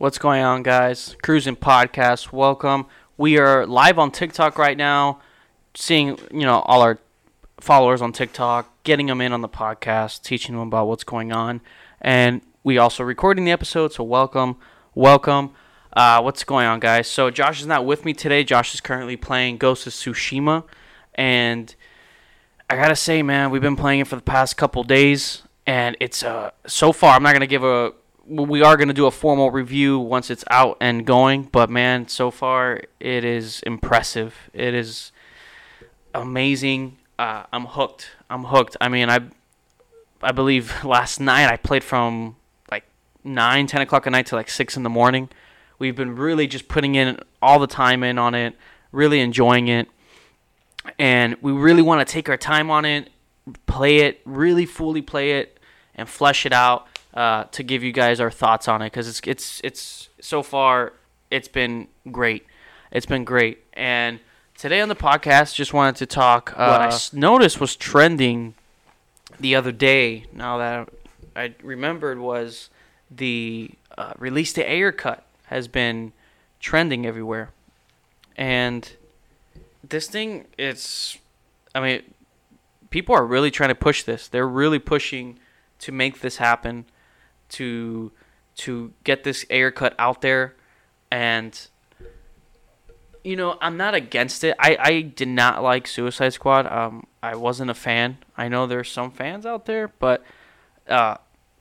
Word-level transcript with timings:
What's 0.00 0.16
going 0.16 0.42
on, 0.42 0.62
guys? 0.62 1.14
Cruising 1.22 1.56
Podcast, 1.56 2.32
welcome. 2.32 2.86
We 3.18 3.36
are 3.36 3.66
live 3.66 3.98
on 3.98 4.10
TikTok 4.10 4.56
right 4.56 4.74
now, 4.74 5.20
seeing 5.74 6.18
you 6.32 6.46
know 6.46 6.60
all 6.60 6.80
our 6.80 6.98
followers 7.60 8.00
on 8.00 8.10
TikTok, 8.12 8.82
getting 8.82 9.08
them 9.08 9.20
in 9.20 9.34
on 9.34 9.42
the 9.42 9.48
podcast, 9.48 10.22
teaching 10.22 10.54
them 10.54 10.66
about 10.66 10.86
what's 10.86 11.04
going 11.04 11.32
on, 11.32 11.60
and 12.00 12.40
we 12.64 12.78
also 12.78 13.04
recording 13.04 13.44
the 13.44 13.50
episode. 13.50 13.92
So 13.92 14.02
welcome, 14.02 14.56
welcome. 14.94 15.52
Uh, 15.92 16.22
what's 16.22 16.44
going 16.44 16.64
on, 16.66 16.80
guys? 16.80 17.06
So 17.06 17.28
Josh 17.30 17.60
is 17.60 17.66
not 17.66 17.84
with 17.84 18.06
me 18.06 18.14
today. 18.14 18.42
Josh 18.42 18.72
is 18.72 18.80
currently 18.80 19.18
playing 19.18 19.58
Ghost 19.58 19.86
of 19.86 19.92
Tsushima, 19.92 20.64
and 21.14 21.74
I 22.70 22.76
gotta 22.76 22.96
say, 22.96 23.22
man, 23.22 23.50
we've 23.50 23.60
been 23.60 23.76
playing 23.76 24.00
it 24.00 24.06
for 24.06 24.16
the 24.16 24.22
past 24.22 24.56
couple 24.56 24.82
days, 24.82 25.42
and 25.66 25.94
it's 26.00 26.22
uh 26.22 26.52
so 26.66 26.90
far. 26.90 27.16
I'm 27.16 27.22
not 27.22 27.34
gonna 27.34 27.46
give 27.46 27.64
a. 27.64 27.92
We 28.30 28.62
are 28.62 28.76
gonna 28.76 28.92
do 28.92 29.06
a 29.06 29.10
formal 29.10 29.50
review 29.50 29.98
once 29.98 30.30
it's 30.30 30.44
out 30.50 30.76
and 30.80 31.04
going, 31.04 31.44
but 31.44 31.68
man, 31.68 32.06
so 32.08 32.30
far 32.30 32.80
it 33.00 33.24
is 33.24 33.60
impressive. 33.66 34.50
It 34.52 34.72
is 34.72 35.10
amazing. 36.14 36.98
Uh, 37.18 37.44
I'm 37.52 37.66
hooked. 37.66 38.10
I'm 38.30 38.44
hooked. 38.44 38.76
I 38.80 38.88
mean, 38.88 39.10
I 39.10 39.20
I 40.22 40.32
believe 40.32 40.84
last 40.84 41.18
night 41.18 41.50
I 41.50 41.56
played 41.56 41.82
from 41.82 42.36
like 42.70 42.84
nine, 43.24 43.66
ten 43.66 43.80
o'clock 43.80 44.06
at 44.06 44.12
night 44.12 44.26
to 44.26 44.36
like 44.36 44.48
six 44.48 44.76
in 44.76 44.84
the 44.84 44.90
morning. 44.90 45.28
We've 45.78 45.96
been 45.96 46.14
really 46.14 46.46
just 46.46 46.68
putting 46.68 46.94
in 46.94 47.18
all 47.42 47.58
the 47.58 47.66
time 47.66 48.04
in 48.04 48.18
on 48.18 48.34
it, 48.34 48.54
really 48.92 49.20
enjoying 49.20 49.68
it 49.68 49.88
and 50.98 51.36
we 51.40 51.52
really 51.52 51.82
want 51.82 52.06
to 52.06 52.10
take 52.10 52.28
our 52.28 52.36
time 52.36 52.70
on 52.70 52.84
it, 52.84 53.10
play 53.66 53.98
it, 53.98 54.20
really 54.24 54.66
fully 54.66 55.02
play 55.02 55.32
it, 55.40 55.58
and 55.94 56.08
flesh 56.08 56.46
it 56.46 56.52
out 56.52 56.86
uh, 57.14 57.44
to 57.44 57.62
give 57.62 57.82
you 57.82 57.92
guys 57.92 58.20
our 58.20 58.30
thoughts 58.30 58.68
on 58.68 58.82
it 58.82 58.86
because 58.86 59.08
it's 59.08 59.20
it's 59.26 59.60
it's 59.64 60.08
so 60.20 60.42
far 60.42 60.92
it's 61.30 61.48
been 61.48 61.88
great, 62.10 62.46
it's 62.92 63.06
been 63.06 63.24
great. 63.24 63.64
And 63.72 64.20
today 64.56 64.80
on 64.80 64.88
the 64.88 64.96
podcast, 64.96 65.54
just 65.54 65.72
wanted 65.72 65.96
to 65.96 66.06
talk. 66.06 66.52
Uh, 66.56 66.66
what 66.70 66.80
I 66.82 66.86
s- 66.86 67.12
noticed 67.12 67.60
was 67.60 67.76
trending 67.76 68.54
the 69.38 69.54
other 69.54 69.72
day. 69.72 70.26
Now 70.32 70.58
that 70.58 70.88
I 71.34 71.54
remembered 71.62 72.18
was 72.18 72.70
the 73.10 73.70
uh, 73.96 74.12
release 74.18 74.52
the 74.52 74.68
Ayer 74.70 74.92
cut 74.92 75.24
has 75.46 75.66
been 75.68 76.12
trending 76.60 77.06
everywhere, 77.06 77.50
and 78.36 78.90
this 79.88 80.08
thing 80.08 80.44
it's 80.58 81.18
I 81.74 81.80
mean 81.80 82.02
people 82.90 83.14
are 83.14 83.24
really 83.24 83.50
trying 83.50 83.70
to 83.70 83.74
push 83.74 84.02
this. 84.02 84.28
They're 84.28 84.48
really 84.48 84.78
pushing 84.78 85.38
to 85.80 85.92
make 85.92 86.20
this 86.20 86.36
happen 86.36 86.84
to 87.50 88.12
to 88.56 88.92
get 89.04 89.24
this 89.24 89.44
Ayer 89.50 89.70
cut 89.70 89.94
out 89.98 90.20
there 90.22 90.54
and 91.10 91.68
you 93.22 93.36
know, 93.36 93.58
I'm 93.60 93.76
not 93.76 93.94
against 93.94 94.44
it. 94.44 94.56
I, 94.58 94.76
I 94.80 95.00
did 95.02 95.28
not 95.28 95.62
like 95.62 95.86
Suicide 95.86 96.32
Squad. 96.32 96.66
Um, 96.66 97.06
I 97.22 97.36
wasn't 97.36 97.70
a 97.70 97.74
fan. 97.74 98.18
I 98.36 98.48
know 98.48 98.66
there's 98.66 98.90
some 98.90 99.10
fans 99.10 99.44
out 99.44 99.66
there, 99.66 99.88
but 99.98 100.24
uh, 100.88 101.16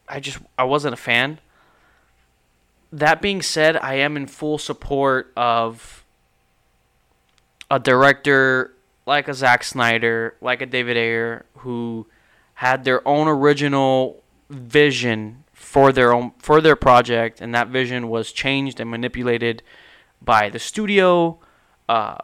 I 0.08 0.20
just 0.20 0.40
I 0.58 0.64
wasn't 0.64 0.94
a 0.94 0.98
fan. 0.98 1.40
That 2.92 3.22
being 3.22 3.42
said, 3.42 3.78
I 3.78 3.95
am 3.95 4.16
in 4.16 4.28
full 4.28 4.58
support 4.58 5.32
of 5.36 6.06
a 7.70 7.80
director 7.80 8.73
like 9.06 9.28
a 9.28 9.34
Zack 9.34 9.64
Snyder, 9.64 10.36
like 10.42 10.62
a 10.62 10.66
David 10.66 10.98
Ayer, 10.98 11.45
who 11.58 12.08
had 12.56 12.84
their 12.84 13.06
own 13.08 13.28
original 13.28 14.23
vision 14.50 15.44
for 15.70 15.92
their 15.92 16.12
own 16.12 16.31
for 16.39 16.62
their 16.62 16.75
project, 16.75 17.42
and 17.42 17.53
that 17.53 17.67
vision 17.67 18.09
was 18.09 18.31
changed 18.31 18.80
and 18.80 18.89
manipulated 18.89 19.62
by 20.20 20.50
the 20.50 20.58
studio 20.58 21.38
uh, 21.88 22.17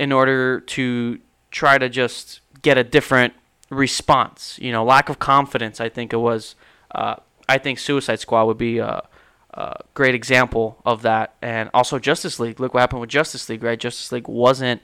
in 0.00 0.10
order 0.10 0.58
to 0.58 1.20
try 1.52 1.78
to 1.78 1.88
just 1.88 2.40
get 2.60 2.76
a 2.76 2.82
different 2.82 3.34
response. 3.70 4.58
You 4.60 4.72
know, 4.72 4.82
lack 4.84 5.08
of 5.08 5.20
confidence. 5.20 5.80
I 5.80 5.88
think 5.88 6.12
it 6.12 6.16
was. 6.16 6.56
Uh, 6.92 7.14
I 7.48 7.58
think 7.58 7.78
Suicide 7.78 8.18
Squad 8.18 8.46
would 8.46 8.58
be 8.58 8.78
a, 8.78 9.06
a 9.54 9.80
great 9.94 10.16
example 10.16 10.82
of 10.84 11.02
that, 11.02 11.34
and 11.40 11.70
also 11.72 12.00
Justice 12.00 12.40
League. 12.40 12.58
Look 12.58 12.74
what 12.74 12.80
happened 12.80 13.00
with 13.00 13.10
Justice 13.10 13.48
League, 13.48 13.62
right? 13.62 13.78
Justice 13.78 14.10
League 14.10 14.26
wasn't 14.26 14.82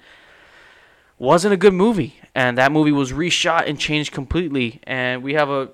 wasn't 1.19 1.53
a 1.53 1.57
good 1.57 1.75
movie, 1.75 2.21
and 2.33 2.57
that 2.59 2.71
movie 2.71 2.93
was 2.93 3.11
reshot 3.11 3.69
and 3.69 3.77
changed 3.77 4.13
completely. 4.13 4.81
And 4.85 5.25
we 5.25 5.35
have 5.35 5.51
a 5.51 5.71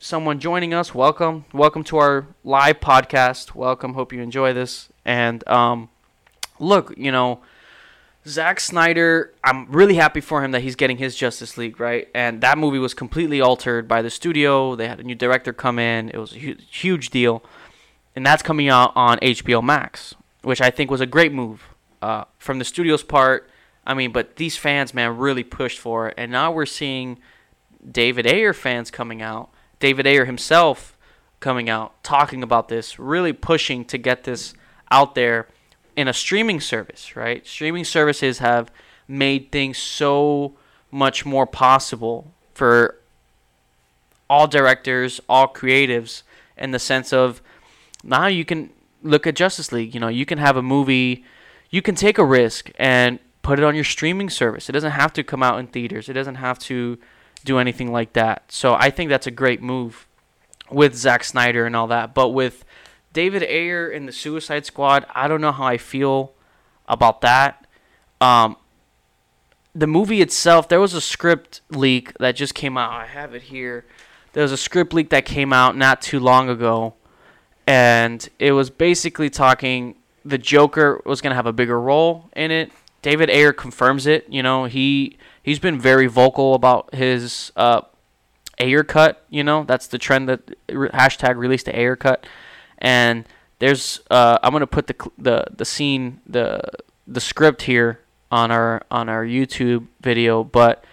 someone 0.00 0.40
joining 0.40 0.74
us. 0.74 0.94
Welcome, 0.94 1.44
welcome 1.52 1.84
to 1.84 1.98
our 1.98 2.26
live 2.42 2.80
podcast. 2.80 3.54
Welcome. 3.54 3.94
Hope 3.94 4.12
you 4.12 4.20
enjoy 4.20 4.52
this. 4.52 4.88
And 5.04 5.46
um, 5.46 5.90
look, 6.58 6.92
you 6.96 7.12
know, 7.12 7.40
Zack 8.26 8.58
Snyder. 8.58 9.32
I'm 9.44 9.70
really 9.70 9.94
happy 9.94 10.20
for 10.20 10.42
him 10.42 10.50
that 10.50 10.62
he's 10.62 10.74
getting 10.74 10.96
his 10.96 11.14
Justice 11.14 11.56
League 11.56 11.78
right. 11.78 12.08
And 12.14 12.40
that 12.40 12.58
movie 12.58 12.78
was 12.78 12.94
completely 12.94 13.40
altered 13.40 13.86
by 13.86 14.02
the 14.02 14.10
studio. 14.10 14.74
They 14.74 14.88
had 14.88 14.98
a 14.98 15.04
new 15.04 15.14
director 15.14 15.52
come 15.52 15.78
in. 15.78 16.08
It 16.08 16.18
was 16.18 16.34
a 16.34 16.38
hu- 16.38 16.56
huge 16.70 17.10
deal, 17.10 17.44
and 18.16 18.26
that's 18.26 18.42
coming 18.42 18.68
out 18.68 18.92
on 18.96 19.18
HBO 19.18 19.62
Max, 19.62 20.14
which 20.42 20.60
I 20.60 20.70
think 20.70 20.90
was 20.90 21.00
a 21.00 21.06
great 21.06 21.32
move 21.32 21.62
uh, 22.02 22.24
from 22.38 22.58
the 22.58 22.64
studio's 22.64 23.02
part 23.02 23.48
I 23.86 23.94
mean, 23.94 24.12
but 24.12 24.36
these 24.36 24.56
fans, 24.56 24.92
man, 24.92 25.16
really 25.16 25.42
pushed 25.42 25.78
for 25.78 26.08
it, 26.08 26.14
and 26.16 26.30
now 26.30 26.52
we're 26.52 26.66
seeing 26.66 27.18
David 27.90 28.26
Ayer 28.26 28.52
fans 28.52 28.90
coming 28.90 29.22
out, 29.22 29.50
David 29.80 30.06
Ayer 30.06 30.26
himself 30.26 30.96
coming 31.40 31.68
out 31.68 32.02
talking 32.04 32.42
about 32.42 32.68
this, 32.68 32.98
really 32.98 33.32
pushing 33.32 33.84
to 33.86 33.98
get 33.98 34.24
this 34.24 34.54
out 34.90 35.14
there 35.14 35.48
in 35.96 36.06
a 36.06 36.12
streaming 36.12 36.60
service, 36.60 37.16
right? 37.16 37.46
Streaming 37.46 37.84
services 37.84 38.38
have 38.38 38.70
made 39.08 39.50
things 39.50 39.78
so 39.78 40.54
much 40.90 41.26
more 41.26 41.46
possible 41.46 42.32
for 42.54 42.96
all 44.28 44.46
directors, 44.46 45.20
all 45.28 45.48
creatives, 45.48 46.22
in 46.56 46.70
the 46.70 46.78
sense 46.78 47.12
of 47.12 47.40
now 48.04 48.26
you 48.26 48.44
can 48.44 48.70
look 49.02 49.26
at 49.26 49.34
Justice 49.34 49.72
League. 49.72 49.94
You 49.94 50.00
know, 50.00 50.08
you 50.08 50.26
can 50.26 50.38
have 50.38 50.56
a 50.56 50.62
movie, 50.62 51.24
you 51.70 51.82
can 51.82 51.94
take 51.94 52.18
a 52.18 52.24
risk 52.24 52.70
and 52.78 53.18
put 53.42 53.58
it 53.58 53.64
on 53.64 53.74
your 53.74 53.84
streaming 53.84 54.30
service. 54.30 54.68
It 54.68 54.72
doesn't 54.72 54.92
have 54.92 55.12
to 55.14 55.24
come 55.24 55.42
out 55.42 55.58
in 55.58 55.66
theaters. 55.66 56.08
It 56.08 56.12
doesn't 56.12 56.36
have 56.36 56.58
to 56.60 56.98
do 57.44 57.58
anything 57.58 57.92
like 57.92 58.12
that. 58.14 58.50
So 58.52 58.74
I 58.74 58.90
think 58.90 59.08
that's 59.10 59.26
a 59.26 59.30
great 59.30 59.62
move 59.62 60.06
with 60.70 60.94
Zack 60.94 61.24
Snyder 61.24 61.66
and 61.66 61.74
all 61.74 61.86
that. 61.88 62.14
But 62.14 62.30
with 62.30 62.64
David 63.12 63.42
Ayer 63.42 63.90
and 63.90 64.06
the 64.06 64.12
Suicide 64.12 64.66
Squad, 64.66 65.06
I 65.14 65.28
don't 65.28 65.40
know 65.40 65.52
how 65.52 65.64
I 65.64 65.78
feel 65.78 66.32
about 66.86 67.20
that. 67.22 67.66
Um, 68.20 68.56
the 69.74 69.86
movie 69.86 70.20
itself, 70.20 70.68
there 70.68 70.80
was 70.80 70.94
a 70.94 71.00
script 71.00 71.60
leak 71.70 72.12
that 72.18 72.32
just 72.32 72.54
came 72.54 72.76
out. 72.76 72.92
I 72.92 73.06
have 73.06 73.34
it 73.34 73.42
here. 73.42 73.84
There 74.32 74.42
was 74.42 74.52
a 74.52 74.56
script 74.56 74.92
leak 74.92 75.10
that 75.10 75.24
came 75.24 75.52
out 75.52 75.76
not 75.76 76.02
too 76.02 76.20
long 76.20 76.48
ago, 76.48 76.94
and 77.66 78.28
it 78.38 78.52
was 78.52 78.70
basically 78.70 79.30
talking 79.30 79.96
the 80.24 80.38
Joker 80.38 81.00
was 81.04 81.20
going 81.20 81.30
to 81.30 81.36
have 81.36 81.46
a 81.46 81.52
bigger 81.52 81.80
role 81.80 82.30
in 82.36 82.50
it. 82.50 82.70
David 83.02 83.30
Ayer 83.30 83.52
confirms 83.52 84.06
it. 84.06 84.26
You 84.28 84.42
know, 84.42 84.64
he 84.64 85.16
he's 85.42 85.58
been 85.58 85.78
very 85.78 86.06
vocal 86.06 86.54
about 86.54 86.94
his 86.94 87.52
uh, 87.56 87.82
Ayer 88.58 88.84
cut. 88.84 89.24
You 89.30 89.44
know, 89.44 89.64
that's 89.64 89.86
the 89.86 89.98
trend 89.98 90.28
that 90.28 90.68
hashtag 90.68 91.36
released 91.36 91.66
the 91.66 91.78
Ayer 91.78 91.96
cut. 91.96 92.26
And 92.78 93.24
there's 93.58 94.00
uh, 94.10 94.38
I'm 94.42 94.52
gonna 94.52 94.66
put 94.66 94.86
the 94.86 95.10
the 95.18 95.44
the 95.56 95.64
scene 95.64 96.20
the 96.26 96.62
the 97.06 97.20
script 97.20 97.62
here 97.62 98.00
on 98.30 98.50
our 98.50 98.82
on 98.90 99.08
our 99.08 99.24
YouTube 99.24 99.86
video, 100.00 100.44
but 100.44 100.84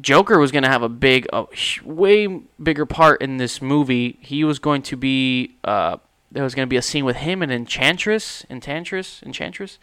Joker 0.00 0.38
was 0.38 0.50
gonna 0.50 0.68
have 0.68 0.82
a 0.82 0.88
big, 0.88 1.26
a 1.32 1.46
way 1.84 2.26
bigger 2.62 2.86
part 2.86 3.22
in 3.22 3.36
this 3.36 3.62
movie. 3.62 4.18
He 4.20 4.44
was 4.44 4.58
going 4.58 4.82
to 4.82 4.96
be 4.96 5.56
uh, 5.62 5.98
there 6.32 6.42
was 6.42 6.54
gonna 6.54 6.66
be 6.66 6.76
a 6.76 6.82
scene 6.82 7.04
with 7.04 7.16
him 7.16 7.42
and 7.42 7.52
Enchantress, 7.52 8.44
Enchantress, 8.50 9.22
Enchantress, 9.22 9.78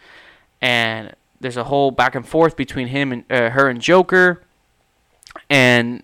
and 0.62 1.16
there's 1.42 1.58
a 1.58 1.66
whole 1.66 1.92
back 1.92 2.16
and 2.16 2.28
forth 2.28 2.56
between 2.56 2.88
him 2.88 3.12
and 3.12 3.24
uh, 3.30 3.50
her 3.50 3.68
and 3.68 3.82
Joker, 3.82 4.44
and, 5.50 6.04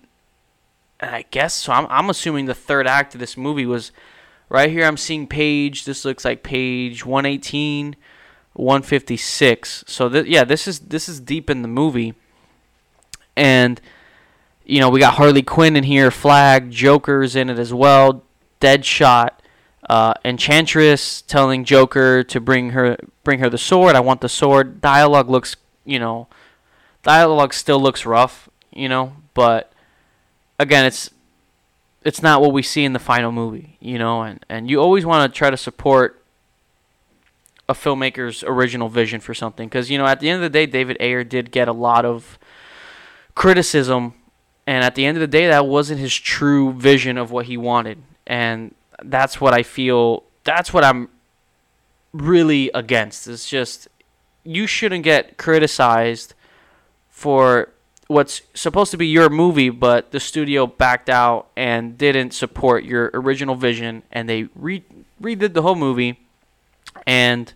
I 1.00 1.24
guess 1.30 1.54
so. 1.54 1.72
I'm 1.72 1.86
I'm 1.88 2.10
assuming 2.10 2.46
the 2.46 2.54
third 2.54 2.86
act 2.86 3.14
of 3.14 3.20
this 3.20 3.36
movie 3.36 3.66
was 3.66 3.92
right 4.48 4.70
here. 4.70 4.84
I'm 4.84 4.96
seeing 4.96 5.26
page. 5.26 5.84
This 5.84 6.04
looks 6.04 6.24
like 6.24 6.42
page 6.42 7.06
118, 7.06 7.94
156. 8.54 9.84
So 9.86 10.08
th- 10.08 10.26
yeah, 10.26 10.42
this 10.44 10.66
is 10.66 10.80
this 10.80 11.08
is 11.08 11.20
deep 11.20 11.48
in 11.48 11.62
the 11.62 11.68
movie, 11.68 12.14
and 13.36 13.80
you 14.64 14.80
know 14.80 14.90
we 14.90 14.98
got 14.98 15.14
Harley 15.14 15.42
Quinn 15.42 15.76
in 15.76 15.84
here, 15.84 16.10
Flag, 16.10 16.70
Joker's 16.72 17.36
in 17.36 17.48
it 17.48 17.58
as 17.60 17.72
well, 17.72 18.24
Deadshot 18.60 19.38
uh, 19.88 20.14
Enchantress 20.24 21.22
telling 21.22 21.64
Joker 21.64 22.22
to 22.24 22.40
bring 22.40 22.70
her 22.70 22.96
bring 23.24 23.40
her 23.40 23.48
the 23.48 23.58
sword. 23.58 23.96
I 23.96 24.00
want 24.00 24.20
the 24.20 24.28
sword. 24.28 24.80
Dialogue 24.80 25.30
looks, 25.30 25.56
you 25.84 25.98
know, 25.98 26.28
dialogue 27.02 27.54
still 27.54 27.80
looks 27.80 28.04
rough, 28.04 28.48
you 28.72 28.88
know, 28.88 29.14
but 29.34 29.72
again, 30.58 30.84
it's 30.84 31.10
it's 32.04 32.22
not 32.22 32.40
what 32.40 32.52
we 32.52 32.62
see 32.62 32.84
in 32.84 32.92
the 32.92 32.98
final 32.98 33.32
movie, 33.32 33.76
you 33.80 33.98
know, 33.98 34.22
and, 34.22 34.44
and 34.48 34.70
you 34.70 34.80
always 34.80 35.04
want 35.04 35.32
to 35.32 35.36
try 35.36 35.50
to 35.50 35.56
support 35.56 36.22
a 37.68 37.74
filmmaker's 37.74 38.42
original 38.44 38.88
vision 38.88 39.20
for 39.20 39.34
something 39.34 39.68
because 39.68 39.90
you 39.90 39.98
know 39.98 40.06
at 40.06 40.20
the 40.20 40.30
end 40.30 40.36
of 40.36 40.42
the 40.42 40.58
day 40.58 40.64
David 40.64 40.96
Ayer 41.00 41.22
did 41.22 41.50
get 41.50 41.68
a 41.68 41.72
lot 41.72 42.06
of 42.06 42.38
criticism 43.34 44.14
and 44.66 44.82
at 44.82 44.94
the 44.94 45.04
end 45.04 45.18
of 45.18 45.20
the 45.20 45.26
day 45.26 45.46
that 45.48 45.66
wasn't 45.66 46.00
his 46.00 46.14
true 46.14 46.72
vision 46.72 47.18
of 47.18 47.30
what 47.30 47.44
he 47.44 47.58
wanted 47.58 47.98
and 48.26 48.74
that's 49.02 49.40
what 49.40 49.54
I 49.54 49.62
feel 49.62 50.24
that's 50.44 50.72
what 50.72 50.84
I'm 50.84 51.08
really 52.12 52.70
against 52.74 53.28
it's 53.28 53.48
just 53.48 53.88
you 54.44 54.66
shouldn't 54.66 55.04
get 55.04 55.36
criticized 55.36 56.34
for 57.10 57.68
what's 58.08 58.40
supposed 58.54 58.90
to 58.90 58.96
be 58.96 59.06
your 59.06 59.28
movie, 59.28 59.70
but 59.70 60.10
the 60.10 60.18
studio 60.18 60.66
backed 60.66 61.08
out 61.08 61.48
and 61.56 61.96
didn't 61.96 62.32
support 62.32 62.84
your 62.84 63.10
original 63.14 63.54
vision, 63.54 64.02
and 64.10 64.28
they 64.28 64.48
re- 64.54 64.84
redid 65.22 65.52
the 65.52 65.62
whole 65.62 65.74
movie, 65.74 66.18
and 67.06 67.52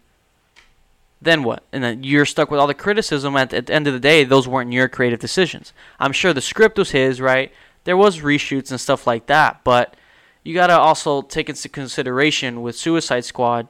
then 1.20 1.42
what? 1.42 1.62
And 1.72 1.82
then 1.82 2.04
you're 2.04 2.26
stuck 2.26 2.50
with 2.50 2.60
all 2.60 2.66
the 2.66 2.74
criticism. 2.74 3.36
At, 3.36 3.54
at 3.54 3.66
the 3.66 3.74
end 3.74 3.86
of 3.86 3.94
the 3.94 4.00
day, 4.00 4.24
those 4.24 4.46
weren't 4.46 4.72
your 4.72 4.88
creative 4.88 5.20
decisions. 5.20 5.72
I'm 5.98 6.12
sure 6.12 6.32
the 6.32 6.40
script 6.40 6.78
was 6.78 6.90
his, 6.90 7.20
right? 7.20 7.50
There 7.84 7.96
was 7.96 8.20
reshoots 8.20 8.70
and 8.70 8.80
stuff 8.80 9.06
like 9.06 9.26
that, 9.26 9.60
but 9.64 9.96
you 10.42 10.54
gotta 10.54 10.78
also 10.78 11.22
take 11.22 11.48
into 11.48 11.68
consideration 11.68 12.62
with 12.62 12.76
Suicide 12.76 13.24
Squad 13.24 13.68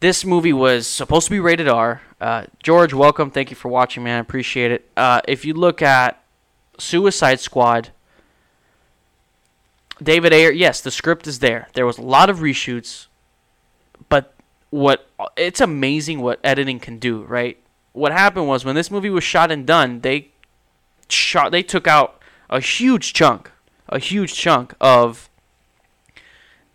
this 0.00 0.24
movie 0.24 0.52
was 0.52 0.86
supposed 0.86 1.26
to 1.26 1.30
be 1.30 1.40
rated 1.40 1.68
R. 1.68 2.02
Uh, 2.20 2.44
George, 2.62 2.92
welcome. 2.92 3.30
Thank 3.30 3.50
you 3.50 3.56
for 3.56 3.68
watching, 3.68 4.04
man. 4.04 4.18
I 4.18 4.20
appreciate 4.20 4.70
it. 4.70 4.90
Uh, 4.96 5.20
if 5.26 5.44
you 5.44 5.54
look 5.54 5.80
at 5.80 6.22
Suicide 6.78 7.40
Squad, 7.40 7.90
David 10.02 10.34
Ayer, 10.34 10.52
yes, 10.52 10.80
the 10.82 10.90
script 10.90 11.26
is 11.26 11.38
there. 11.38 11.68
There 11.72 11.86
was 11.86 11.96
a 11.96 12.02
lot 12.02 12.28
of 12.28 12.40
reshoots, 12.40 13.06
but 14.08 14.34
what 14.68 15.08
it's 15.36 15.60
amazing 15.60 16.20
what 16.20 16.40
editing 16.44 16.78
can 16.78 16.98
do, 16.98 17.22
right? 17.22 17.58
What 17.92 18.12
happened 18.12 18.46
was 18.46 18.64
when 18.64 18.74
this 18.74 18.90
movie 18.90 19.08
was 19.08 19.24
shot 19.24 19.50
and 19.50 19.66
done, 19.66 20.00
they 20.00 20.28
shot 21.08 21.52
they 21.52 21.62
took 21.62 21.86
out 21.86 22.20
a 22.50 22.60
huge 22.60 23.14
chunk, 23.14 23.50
a 23.88 23.98
huge 23.98 24.34
chunk 24.34 24.74
of 24.78 25.30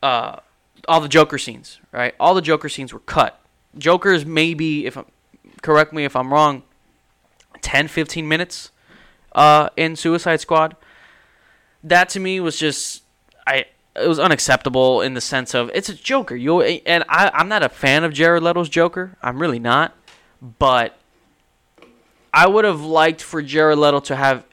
uh 0.03 0.39
all 0.88 1.01
the 1.01 1.07
Joker 1.07 1.38
scenes, 1.38 1.80
right? 1.92 2.15
All 2.19 2.33
the 2.33 2.42
Joker 2.42 2.69
scenes 2.69 2.94
were 2.94 3.00
cut. 3.00 3.39
Joker's 3.77 4.25
maybe, 4.25 4.86
if 4.86 4.98
I'm, 4.98 5.06
correct 5.62 5.94
me 5.94 6.06
if 6.06 6.15
I'm 6.15 6.33
wrong, 6.33 6.63
10, 7.62 7.88
15 7.88 8.27
minutes 8.27 8.71
uh, 9.33 9.69
in 9.77 9.95
Suicide 9.95 10.42
Squad. 10.42 10.75
That 11.83 12.09
to 12.09 12.19
me 12.19 12.39
was 12.39 12.57
just, 12.57 13.03
I 13.48 13.65
it 13.95 14.07
was 14.07 14.19
unacceptable 14.19 15.01
in 15.01 15.15
the 15.15 15.21
sense 15.21 15.53
of 15.53 15.69
it's 15.74 15.89
a 15.89 15.95
Joker. 15.95 16.36
You 16.36 16.62
and 16.62 17.04
I, 17.09 17.30
I'm 17.33 17.50
not 17.50 17.62
a 17.63 17.69
fan 17.69 18.04
of 18.04 18.13
Jared 18.13 18.44
Leto's 18.44 18.69
Joker. 18.69 19.18
I'm 19.21 19.39
really 19.39 19.59
not, 19.59 19.95
but 20.59 20.97
I 22.33 22.47
would 22.47 22.63
have 22.63 22.81
liked 22.81 23.21
for 23.21 23.42
Jared 23.42 23.80
Leto 23.80 24.00
to 24.01 24.15
have 24.15 24.45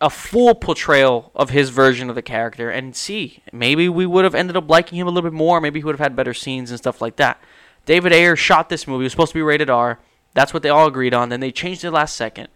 a 0.00 0.08
full 0.08 0.54
portrayal 0.54 1.30
of 1.34 1.50
his 1.50 1.68
version 1.70 2.08
of 2.08 2.14
the 2.14 2.22
character 2.22 2.70
and 2.70 2.96
see 2.96 3.42
maybe 3.52 3.88
we 3.88 4.06
would 4.06 4.24
have 4.24 4.34
ended 4.34 4.56
up 4.56 4.68
liking 4.68 4.98
him 4.98 5.06
a 5.06 5.10
little 5.10 5.28
bit 5.28 5.36
more 5.36 5.60
maybe 5.60 5.80
he 5.80 5.84
would 5.84 5.94
have 5.94 6.00
had 6.00 6.16
better 6.16 6.32
scenes 6.32 6.70
and 6.70 6.78
stuff 6.78 7.00
like 7.00 7.16
that. 7.16 7.40
David 7.84 8.12
ayer 8.12 8.36
shot 8.36 8.68
this 8.68 8.86
movie 8.86 9.02
it 9.02 9.06
was 9.06 9.12
supposed 9.12 9.32
to 9.32 9.38
be 9.38 9.42
rated 9.42 9.68
r 9.68 9.98
that's 10.32 10.54
what 10.54 10.62
they 10.62 10.68
all 10.68 10.86
agreed 10.86 11.12
on 11.12 11.28
then 11.28 11.40
they 11.40 11.52
changed 11.52 11.84
it 11.84 11.90
last 11.90 12.16
second. 12.16 12.48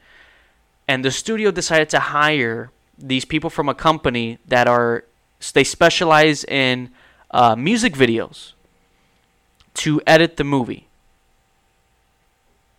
And 0.88 1.04
the 1.04 1.10
studio 1.10 1.50
decided 1.50 1.88
to 1.90 1.98
hire 1.98 2.70
these 2.98 3.24
people 3.24 3.50
from 3.50 3.68
a 3.68 3.74
company 3.74 4.38
that 4.46 4.66
are 4.66 5.04
they 5.52 5.64
specialize 5.64 6.44
in 6.44 6.90
uh, 7.30 7.56
music 7.56 7.94
videos 7.94 8.52
to 9.74 10.00
edit 10.06 10.36
the 10.36 10.44
movie. 10.44 10.88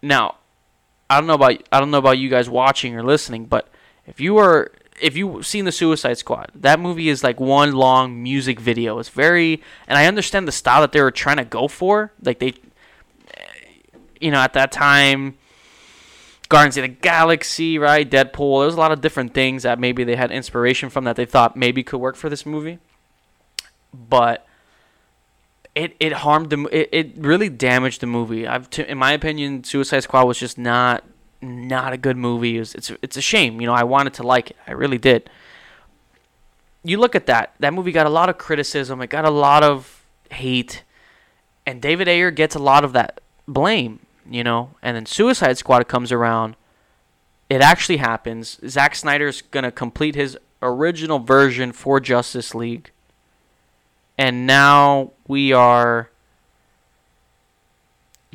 Now 0.01 0.35
i 1.09 1.19
don't 1.19 1.27
know 1.27 1.33
about 1.35 1.61
i 1.71 1.79
don't 1.79 1.91
know 1.91 1.99
about 1.99 2.17
you 2.17 2.29
guys 2.29 2.49
watching 2.49 2.95
or 2.95 3.03
listening 3.03 3.45
but 3.45 3.69
if 4.05 4.19
you 4.19 4.37
are 4.37 4.71
if 5.01 5.17
you've 5.17 5.45
seen 5.45 5.65
the 5.65 5.71
Suicide 5.71 6.17
Squad, 6.17 6.51
that 6.55 6.79
movie 6.79 7.09
is 7.09 7.23
like 7.23 7.39
one 7.39 7.73
long 7.73 8.21
music 8.23 8.59
video. 8.59 8.99
It's 8.99 9.09
very, 9.09 9.61
and 9.87 9.97
I 9.97 10.05
understand 10.05 10.47
the 10.47 10.51
style 10.53 10.81
that 10.81 10.91
they 10.91 11.01
were 11.01 11.11
trying 11.11 11.37
to 11.37 11.45
go 11.45 11.67
for. 11.67 12.13
Like 12.23 12.39
they, 12.39 12.53
you 14.21 14.31
know, 14.31 14.39
at 14.39 14.53
that 14.53 14.71
time, 14.71 15.35
Guardians 16.47 16.77
of 16.77 16.83
the 16.83 16.87
Galaxy, 16.89 17.77
right? 17.77 18.09
Deadpool. 18.09 18.63
There's 18.63 18.75
a 18.75 18.79
lot 18.79 18.91
of 18.91 19.01
different 19.01 19.33
things 19.33 19.63
that 19.63 19.79
maybe 19.79 20.03
they 20.03 20.15
had 20.15 20.31
inspiration 20.31 20.89
from 20.89 21.03
that 21.05 21.15
they 21.15 21.25
thought 21.25 21.57
maybe 21.57 21.83
could 21.83 21.99
work 21.99 22.15
for 22.15 22.29
this 22.29 22.45
movie. 22.45 22.79
But 23.93 24.47
it 25.73 25.95
it 25.99 26.13
harmed 26.13 26.51
the 26.51 26.63
it, 26.71 26.89
it 26.91 27.17
really 27.17 27.49
damaged 27.49 28.01
the 28.01 28.07
movie. 28.07 28.47
I've 28.47 28.69
t- 28.69 28.83
in 28.83 28.97
my 28.97 29.11
opinion, 29.11 29.63
Suicide 29.63 30.01
Squad 30.01 30.23
was 30.23 30.39
just 30.39 30.57
not 30.57 31.03
not 31.45 31.93
a 31.93 31.97
good 31.97 32.17
movie. 32.17 32.57
It 32.57 32.59
was, 32.59 32.75
it's 32.75 32.91
it's 33.01 33.17
a 33.17 33.21
shame. 33.21 33.61
You 33.61 33.67
know, 33.67 33.73
I 33.73 33.83
wanted 33.83 34.13
to 34.15 34.23
like 34.23 34.51
it. 34.51 34.57
I 34.67 34.71
really 34.71 34.97
did. 34.97 35.29
You 36.83 36.97
look 36.99 37.15
at 37.15 37.25
that. 37.27 37.53
That 37.59 37.73
movie 37.73 37.91
got 37.91 38.05
a 38.05 38.09
lot 38.09 38.29
of 38.29 38.37
criticism. 38.37 39.01
It 39.01 39.07
got 39.07 39.25
a 39.25 39.29
lot 39.29 39.63
of 39.63 40.03
hate, 40.31 40.83
and 41.65 41.81
David 41.81 42.07
Ayer 42.07 42.31
gets 42.31 42.55
a 42.55 42.59
lot 42.59 42.83
of 42.83 42.93
that 42.93 43.21
blame. 43.47 43.99
You 44.29 44.43
know, 44.43 44.71
and 44.81 44.95
then 44.95 45.05
Suicide 45.05 45.57
Squad 45.57 45.87
comes 45.87 46.11
around. 46.11 46.55
It 47.49 47.61
actually 47.61 47.97
happens. 47.97 48.59
Zack 48.67 48.95
Snyder's 48.95 49.41
gonna 49.41 49.71
complete 49.71 50.15
his 50.15 50.37
original 50.61 51.19
version 51.19 51.71
for 51.71 51.99
Justice 51.99 52.55
League, 52.55 52.91
and 54.17 54.47
now 54.47 55.11
we 55.27 55.53
are 55.53 56.09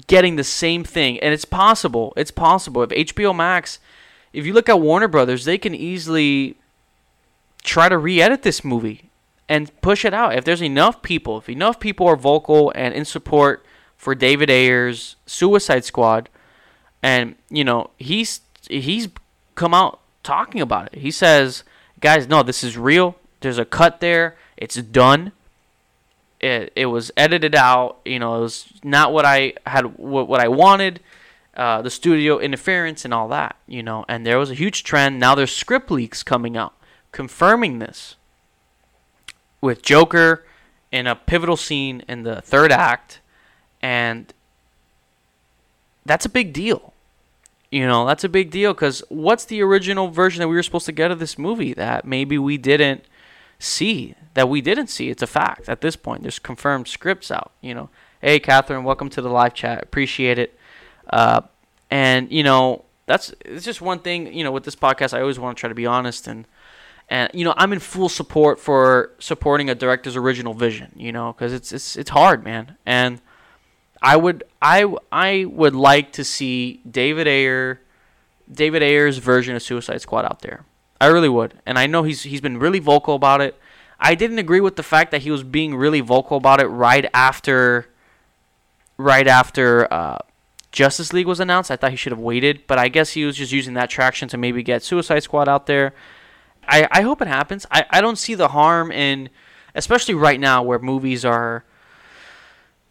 getting 0.07 0.37
the 0.37 0.45
same 0.45 0.85
thing. 0.85 1.19
And 1.21 1.33
it's 1.33 1.45
possible. 1.45 2.13
It's 2.17 2.31
possible. 2.31 2.83
If 2.83 2.91
HBO 2.91 3.35
Max, 3.35 3.79
if 4.33 4.47
you 4.47 4.53
look 4.53 4.69
at 4.69 4.81
Warner 4.81 5.09
Brothers, 5.09 5.45
they 5.45 5.59
can 5.59 5.75
easily 5.75 6.57
try 7.63 7.89
to 7.89 7.99
re 7.99 8.21
edit 8.21 8.43
this 8.43 8.65
movie 8.65 9.11
and 9.49 9.71
push 9.83 10.05
it 10.05 10.15
out. 10.15 10.35
If 10.35 10.45
there's 10.45 10.63
enough 10.63 11.03
people, 11.03 11.39
if 11.39 11.49
enough 11.49 11.81
people 11.81 12.07
are 12.07 12.17
vocal 12.17 12.73
and 12.75 12.95
in 12.95 13.05
support 13.05 13.65
for 13.97 14.15
David 14.15 14.49
Ayer's 14.49 15.17
Suicide 15.27 15.85
Squad, 15.85 16.29
and 17.03 17.35
you 17.49 17.65
know 17.65 17.91
he's 17.99 18.41
he's 18.69 19.09
come 19.55 19.75
out 19.75 20.01
talking 20.23 20.61
about 20.61 20.93
it. 20.93 21.01
He 21.01 21.11
says, 21.11 21.65
"Guys, 22.01 22.29
no, 22.29 22.43
this 22.43 22.63
is 22.63 22.79
real. 22.79 23.17
There's 23.41 23.59
a 23.59 23.65
cut 23.65 24.01
there. 24.01 24.37
It's 24.57 24.77
done 24.77 25.33
it, 26.41 26.73
it 26.75 26.87
was 26.87 27.11
edited 27.17 27.55
out. 27.55 27.99
You 28.05 28.19
know, 28.19 28.37
it 28.37 28.41
was 28.41 28.73
not 28.83 29.13
what 29.13 29.25
I 29.25 29.55
had 29.67 29.99
what, 29.99 30.29
what 30.29 30.41
I 30.41 30.49
wanted. 30.49 31.01
Uh, 31.55 31.83
the 31.83 31.91
studio 31.91 32.39
interference 32.39 33.05
and 33.05 33.13
all 33.13 33.29
that. 33.29 33.57
You 33.67 33.83
know, 33.83 34.05
and 34.09 34.27
there 34.27 34.39
was 34.39 34.51
a 34.51 34.55
huge 34.55 34.85
trend. 34.85 35.21
Now 35.21 35.35
there's 35.35 35.55
script 35.55 35.91
leaks 35.91 36.23
coming 36.23 36.57
out 36.57 36.75
confirming 37.13 37.79
this. 37.79 38.17
With 39.61 39.83
Joker 39.83 40.47
in 40.91 41.07
a 41.07 41.15
pivotal 41.15 41.57
scene 41.57 42.03
in 42.09 42.23
the 42.23 42.41
third 42.41 42.73
act, 42.73 43.21
and 43.83 44.33
that's 46.07 46.25
a 46.25 46.31
big 46.31 46.55
deal. 46.55 46.95
You 47.71 47.87
know, 47.87 48.07
that's 48.07 48.25
a 48.25 48.29
big 48.29 48.51
deal 48.51 48.73
because 48.73 49.03
what's 49.11 49.45
the 49.45 49.63
original 49.63 50.09
version 50.09 50.41
that 50.41 50.49
we 50.49 50.57
were 50.57 50.63
supposed 50.63 50.87
to 50.87 50.93
get 50.93 51.11
of 51.11 51.19
this 51.19 51.39
movie 51.39 51.75
that 51.75 52.07
maybe 52.07 52.39
we 52.39 52.57
didn't 52.57 53.05
see? 53.61 54.17
that 54.35 54.49
we 54.49 54.61
didn't 54.61 54.89
see. 54.89 55.11
It's 55.11 55.23
a 55.23 55.27
fact 55.27 55.69
at 55.69 55.81
this 55.81 55.97
point. 55.97 56.23
There's 56.23 56.39
confirmed 56.39 56.89
scripts 56.89 57.31
out. 57.31 57.53
You 57.61 57.75
know, 57.75 57.91
hey 58.21 58.39
Catherine, 58.39 58.85
welcome 58.85 59.09
to 59.11 59.23
the 59.23 59.29
live 59.29 59.55
chat. 59.55 59.83
Appreciate 59.83 60.39
it. 60.39 60.59
Uh, 61.09 61.43
and 61.91 62.31
you 62.31 62.43
know, 62.43 62.85
that's 63.07 63.35
it's 63.45 63.65
just 63.65 63.81
one 63.81 63.99
thing. 63.99 64.33
You 64.33 64.45
know, 64.45 64.53
with 64.53 64.65
this 64.65 64.77
podcast, 64.77 65.15
I 65.15 65.21
always 65.21 65.39
want 65.39 65.57
to 65.57 65.61
try 65.61 65.69
to 65.69 65.75
be 65.75 65.87
honest 65.87 66.29
and 66.29 66.47
and 67.09 67.29
you 67.35 67.45
know, 67.45 67.55
I'm 67.57 67.73
in 67.73 67.81
full 67.81 68.09
support 68.09 68.61
for 68.61 69.11
supporting 69.19 69.69
a 69.69 69.75
director's 69.75 70.17
original 70.17 70.55
vision. 70.55 70.93
You 70.97 71.13
know, 71.13 71.33
because 71.33 71.53
it's 71.53 71.73
it's 71.73 71.97
it's 71.97 72.11
hard, 72.11 72.45
man. 72.45 72.77
And 72.87 73.21
I 74.01 74.17
would 74.17 74.45
I 74.63 74.95
I 75.11 75.45
would 75.47 75.75
like 75.75 76.13
to 76.13 76.25
see 76.25 76.81
David 76.89 77.27
Ayer 77.27 77.81
David 78.51 78.83
Ayer's 78.83 79.19
version 79.19 79.57
of 79.57 79.63
Suicide 79.63 80.01
Squad 80.01 80.25
out 80.25 80.41
there. 80.43 80.65
I 81.01 81.07
really 81.07 81.29
would. 81.29 81.55
And 81.65 81.79
I 81.79 81.87
know 81.87 82.03
he's 82.03 82.25
he's 82.25 82.41
been 82.41 82.59
really 82.59 82.79
vocal 82.79 83.15
about 83.15 83.41
it. 83.41 83.59
I 83.99 84.15
didn't 84.15 84.39
agree 84.39 84.61
with 84.61 84.77
the 84.77 84.83
fact 84.83 85.11
that 85.11 85.23
he 85.23 85.31
was 85.31 85.43
being 85.43 85.75
really 85.75 86.01
vocal 86.01 86.37
about 86.37 86.61
it 86.61 86.67
right 86.67 87.09
after 87.13 87.89
right 88.97 89.27
after 89.27 89.93
uh, 89.93 90.19
Justice 90.73 91.13
League 91.13 91.27
was 91.27 91.41
announced. 91.41 91.71
I 91.71 91.77
thought 91.77 91.91
he 91.91 91.97
should 91.97 92.13
have 92.13 92.21
waited, 92.21 92.67
but 92.67 92.79
I 92.79 92.89
guess 92.89 93.13
he 93.13 93.25
was 93.25 93.37
just 93.37 93.53
using 93.53 93.75
that 93.75 93.91
traction 93.91 94.29
to 94.29 94.37
maybe 94.37 94.63
get 94.63 94.83
Suicide 94.83 95.23
Squad 95.23 95.49
out 95.49 95.67
there. 95.67 95.95
I, 96.69 96.87
I 96.91 97.03
hope 97.03 97.21
it 97.21 97.29
happens. 97.29 97.67
I, 97.71 97.87
I 97.91 98.01
don't 98.01 98.17
see 98.17 98.35
the 98.35 98.49
harm 98.49 98.93
in, 98.93 99.31
especially 99.75 100.15
right 100.15 100.39
now 100.39 100.63
where 100.63 100.79
movies 100.79 101.25
are 101.25 101.65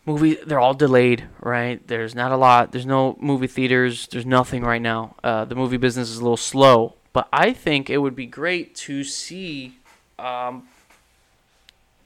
movie 0.05 0.35
they're 0.45 0.59
all 0.59 0.73
delayed 0.73 1.25
right 1.39 1.87
there's 1.87 2.15
not 2.15 2.31
a 2.31 2.37
lot 2.37 2.71
there's 2.71 2.85
no 2.85 3.15
movie 3.19 3.45
theaters 3.45 4.07
there's 4.07 4.25
nothing 4.25 4.63
right 4.63 4.81
now 4.81 5.15
uh, 5.23 5.45
the 5.45 5.53
movie 5.53 5.77
business 5.77 6.09
is 6.09 6.17
a 6.17 6.21
little 6.21 6.37
slow 6.37 6.95
but 7.19 7.27
i 7.33 7.51
think 7.51 7.89
it 7.89 7.97
would 7.97 8.15
be 8.15 8.25
great 8.25 8.73
to 8.75 9.03
see 9.03 9.73
um, 10.19 10.67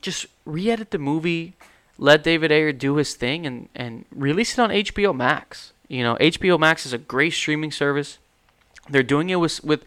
just 0.02 0.28
re-edit 0.46 0.92
the 0.92 1.00
movie, 1.00 1.54
let 1.98 2.24
David 2.24 2.52
Ayer 2.52 2.72
do 2.72 2.98
his 2.98 3.16
thing, 3.16 3.48
and 3.48 3.70
and 3.74 4.06
release 4.12 4.54
it 4.54 4.62
on 4.62 4.70
HBO 4.70 5.16
Max. 5.16 5.74
You 5.88 6.04
know, 6.04 6.16
HBO 6.16 6.60
Max 6.60 6.86
is 6.86 6.94
a 6.94 6.98
great 6.98 7.34
streaming 7.34 7.72
service. 7.72 8.20
They're 8.90 9.04
doing 9.04 9.30
it 9.30 9.38
with 9.38 9.64
with 9.64 9.86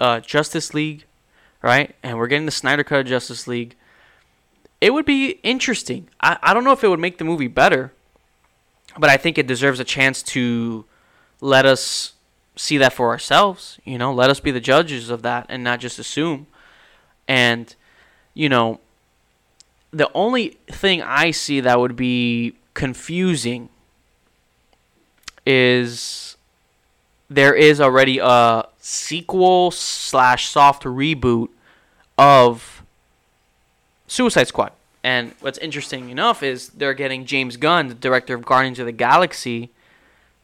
uh, 0.00 0.20
Justice 0.20 0.72
League, 0.72 1.04
right? 1.62 1.94
And 2.02 2.16
we're 2.16 2.28
getting 2.28 2.46
the 2.46 2.52
Snyder 2.52 2.84
Cut 2.84 3.00
of 3.00 3.06
Justice 3.06 3.46
League. 3.46 3.76
It 4.80 4.92
would 4.92 5.06
be 5.06 5.40
interesting. 5.42 6.08
I, 6.20 6.38
I 6.42 6.54
don't 6.54 6.64
know 6.64 6.72
if 6.72 6.84
it 6.84 6.88
would 6.88 7.00
make 7.00 7.18
the 7.18 7.24
movie 7.24 7.48
better, 7.48 7.92
but 8.98 9.10
I 9.10 9.16
think 9.16 9.38
it 9.38 9.46
deserves 9.46 9.80
a 9.80 9.84
chance 9.84 10.22
to 10.24 10.84
let 11.40 11.66
us 11.66 12.12
see 12.56 12.78
that 12.78 12.92
for 12.92 13.10
ourselves. 13.10 13.78
You 13.84 13.98
know, 13.98 14.12
let 14.12 14.30
us 14.30 14.40
be 14.40 14.50
the 14.50 14.60
judges 14.60 15.10
of 15.10 15.22
that 15.22 15.46
and 15.48 15.62
not 15.62 15.80
just 15.80 15.98
assume. 15.98 16.46
And, 17.28 17.74
you 18.34 18.48
know, 18.48 18.80
the 19.90 20.10
only 20.14 20.58
thing 20.68 21.02
I 21.02 21.30
see 21.30 21.60
that 21.60 21.78
would 21.78 21.96
be 21.96 22.54
confusing 22.74 23.68
is 25.46 26.36
there 27.28 27.54
is 27.54 27.80
already 27.80 28.18
a 28.18 28.66
sequel 28.78 29.70
slash 29.70 30.48
soft 30.48 30.82
reboot 30.84 31.48
of 32.18 32.82
Suicide 34.06 34.48
Squad. 34.48 34.72
And 35.02 35.34
what's 35.40 35.58
interesting 35.58 36.10
enough 36.10 36.42
is 36.42 36.70
they're 36.70 36.94
getting 36.94 37.26
James 37.26 37.56
Gunn, 37.56 37.88
the 37.88 37.94
director 37.94 38.34
of 38.34 38.44
Guardians 38.44 38.78
of 38.78 38.86
the 38.86 38.92
Galaxy, 38.92 39.70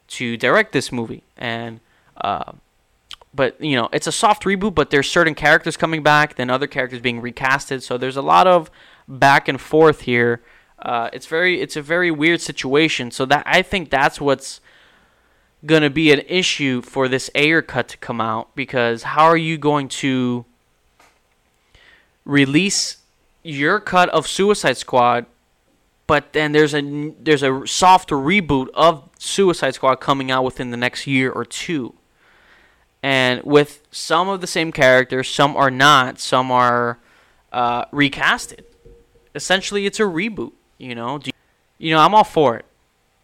to 0.07 0.37
direct 0.37 0.71
this 0.71 0.91
movie. 0.91 1.23
And 1.37 1.79
uh, 2.17 2.53
but 3.33 3.59
you 3.61 3.75
know, 3.75 3.89
it's 3.91 4.07
a 4.07 4.11
soft 4.11 4.43
reboot, 4.43 4.75
but 4.75 4.89
there's 4.89 5.09
certain 5.09 5.35
characters 5.35 5.77
coming 5.77 6.03
back, 6.03 6.35
then 6.35 6.49
other 6.49 6.67
characters 6.67 7.01
being 7.01 7.21
recasted. 7.21 7.81
So 7.81 7.97
there's 7.97 8.17
a 8.17 8.21
lot 8.21 8.47
of 8.47 8.69
back 9.07 9.47
and 9.47 9.59
forth 9.59 10.01
here. 10.01 10.41
Uh, 10.79 11.09
it's 11.13 11.25
very 11.25 11.61
it's 11.61 11.75
a 11.75 11.81
very 11.81 12.11
weird 12.11 12.41
situation. 12.41 13.11
So 13.11 13.25
that 13.25 13.43
I 13.45 13.61
think 13.61 13.89
that's 13.89 14.21
what's 14.21 14.61
gonna 15.65 15.89
be 15.89 16.11
an 16.11 16.21
issue 16.27 16.81
for 16.81 17.07
this 17.07 17.29
Ayer 17.35 17.61
cut 17.61 17.87
to 17.89 17.97
come 17.97 18.19
out 18.19 18.53
because 18.55 19.03
how 19.03 19.25
are 19.25 19.37
you 19.37 19.57
going 19.57 19.87
to 19.87 20.45
release 22.25 22.97
your 23.43 23.79
cut 23.79 24.09
of 24.09 24.27
Suicide 24.27 24.77
Squad, 24.77 25.25
but 26.07 26.33
then 26.33 26.51
there's 26.51 26.73
a 26.73 27.13
there's 27.19 27.43
a 27.43 27.65
soft 27.67 28.09
reboot 28.09 28.67
of 28.73 29.09
Suicide 29.19 29.75
Squad 29.75 29.95
coming 29.95 30.31
out 30.31 30.43
within 30.43 30.71
the 30.71 30.77
next 30.77 31.07
year 31.07 31.31
or 31.31 31.45
two, 31.45 31.93
and 33.03 33.43
with 33.43 33.85
some 33.91 34.29
of 34.29 34.39
the 34.39 34.47
same 34.47 34.71
characters, 34.71 35.27
some 35.27 35.57
are 35.57 35.69
not, 35.69 36.19
some 36.19 36.51
are 36.51 36.97
uh, 37.51 37.83
recasted. 37.87 38.61
Essentially, 39.35 39.85
it's 39.85 39.99
a 39.99 40.03
reboot. 40.03 40.53
You 40.77 40.95
know, 40.95 41.19
you, 41.23 41.33
you 41.77 41.91
know, 41.93 41.99
I'm 41.99 42.15
all 42.15 42.23
for 42.23 42.55
it. 42.55 42.65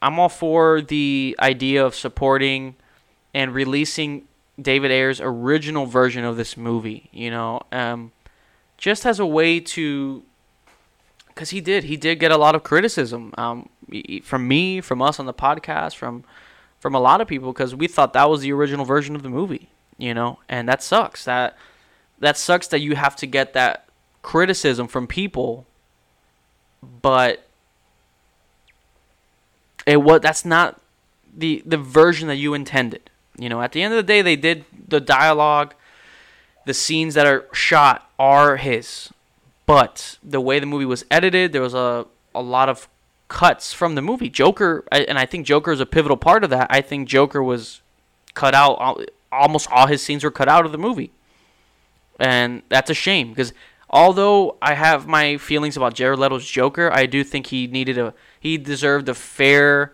I'm 0.01 0.19
all 0.19 0.29
for 0.29 0.81
the 0.81 1.35
idea 1.39 1.85
of 1.85 1.95
supporting 1.95 2.75
and 3.33 3.53
releasing 3.53 4.27
David 4.61 4.91
Ayer's 4.91 5.21
original 5.21 5.85
version 5.85 6.25
of 6.25 6.35
this 6.35 6.57
movie. 6.57 7.09
You 7.13 7.31
know, 7.31 7.61
um, 7.71 8.11
just 8.77 9.05
as 9.05 9.17
a 9.17 9.25
way 9.25 9.61
to, 9.61 10.23
because 11.27 11.51
he 11.51 11.61
did, 11.61 11.85
he 11.85 11.95
did 11.95 12.19
get 12.19 12.31
a 12.31 12.37
lot 12.37 12.53
of 12.53 12.63
criticism 12.63 13.33
um, 13.37 13.69
from 14.23 14.45
me, 14.45 14.81
from 14.81 15.01
us 15.01 15.21
on 15.21 15.25
the 15.25 15.33
podcast, 15.33 15.95
from 15.95 16.25
from 16.79 16.95
a 16.95 16.99
lot 16.99 17.21
of 17.21 17.27
people, 17.27 17.51
because 17.51 17.75
we 17.75 17.87
thought 17.87 18.13
that 18.13 18.29
was 18.29 18.41
the 18.41 18.51
original 18.51 18.85
version 18.85 19.15
of 19.15 19.23
the 19.23 19.29
movie. 19.29 19.69
You 19.97 20.13
know, 20.13 20.39
and 20.47 20.67
that 20.69 20.81
sucks. 20.81 21.25
That 21.25 21.57
that 22.19 22.37
sucks 22.37 22.67
that 22.67 22.79
you 22.79 22.95
have 22.95 23.15
to 23.17 23.25
get 23.25 23.53
that 23.53 23.85
criticism 24.21 24.87
from 24.87 25.07
people, 25.07 25.65
but 27.01 27.45
it 29.85 29.97
was 29.97 30.21
that's 30.21 30.45
not 30.45 30.79
the 31.35 31.61
the 31.65 31.77
version 31.77 32.27
that 32.27 32.35
you 32.35 32.53
intended. 32.53 33.09
You 33.37 33.49
know, 33.49 33.61
at 33.61 33.71
the 33.71 33.81
end 33.81 33.93
of 33.93 33.97
the 33.97 34.03
day, 34.03 34.21
they 34.21 34.35
did 34.35 34.65
the 34.87 34.99
dialogue, 34.99 35.73
the 36.65 36.73
scenes 36.73 37.13
that 37.15 37.25
are 37.25 37.45
shot 37.53 38.09
are 38.17 38.57
his, 38.57 39.11
but 39.65 40.17
the 40.23 40.41
way 40.41 40.59
the 40.59 40.65
movie 40.65 40.85
was 40.85 41.05
edited, 41.11 41.51
there 41.51 41.61
was 41.61 41.73
a 41.73 42.05
a 42.33 42.41
lot 42.41 42.69
of 42.69 42.87
cuts 43.29 43.71
from 43.71 43.95
the 43.95 44.01
movie. 44.01 44.29
Joker, 44.29 44.83
and 44.91 45.17
I 45.17 45.25
think 45.25 45.45
Joker 45.45 45.71
is 45.71 45.79
a 45.79 45.85
pivotal 45.85 46.17
part 46.17 46.43
of 46.43 46.49
that. 46.49 46.67
I 46.69 46.81
think 46.81 47.07
Joker 47.07 47.41
was 47.41 47.81
cut 48.33 48.53
out. 48.53 49.09
Almost 49.31 49.71
all 49.71 49.87
his 49.87 50.03
scenes 50.03 50.23
were 50.23 50.31
cut 50.31 50.49
out 50.49 50.65
of 50.65 50.73
the 50.73 50.77
movie, 50.77 51.11
and 52.19 52.63
that's 52.67 52.89
a 52.89 52.93
shame 52.93 53.29
because 53.29 53.53
although 53.89 54.57
I 54.61 54.73
have 54.73 55.07
my 55.07 55.37
feelings 55.37 55.77
about 55.77 55.93
Jared 55.93 56.19
Leto's 56.19 56.45
Joker, 56.45 56.91
I 56.91 57.05
do 57.05 57.23
think 57.23 57.47
he 57.47 57.67
needed 57.67 57.97
a 57.97 58.13
he 58.39 58.57
deserved 58.57 59.07
a 59.07 59.13
fair 59.13 59.93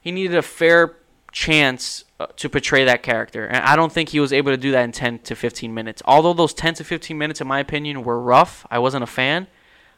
he 0.00 0.12
needed 0.12 0.36
a 0.36 0.42
fair 0.42 0.96
chance 1.32 2.04
uh, 2.20 2.26
to 2.36 2.48
portray 2.48 2.84
that 2.84 3.02
character. 3.02 3.46
And 3.46 3.64
I 3.64 3.76
don't 3.76 3.92
think 3.92 4.10
he 4.10 4.20
was 4.20 4.32
able 4.32 4.52
to 4.52 4.56
do 4.56 4.70
that 4.72 4.82
in 4.84 4.92
10 4.92 5.20
to 5.20 5.36
15 5.36 5.74
minutes. 5.74 6.02
Although 6.04 6.32
those 6.32 6.54
10 6.54 6.74
to 6.74 6.84
15 6.84 7.18
minutes 7.18 7.40
in 7.40 7.46
my 7.46 7.60
opinion 7.60 8.02
were 8.02 8.20
rough, 8.20 8.66
I 8.70 8.78
wasn't 8.78 9.04
a 9.04 9.06
fan. 9.06 9.46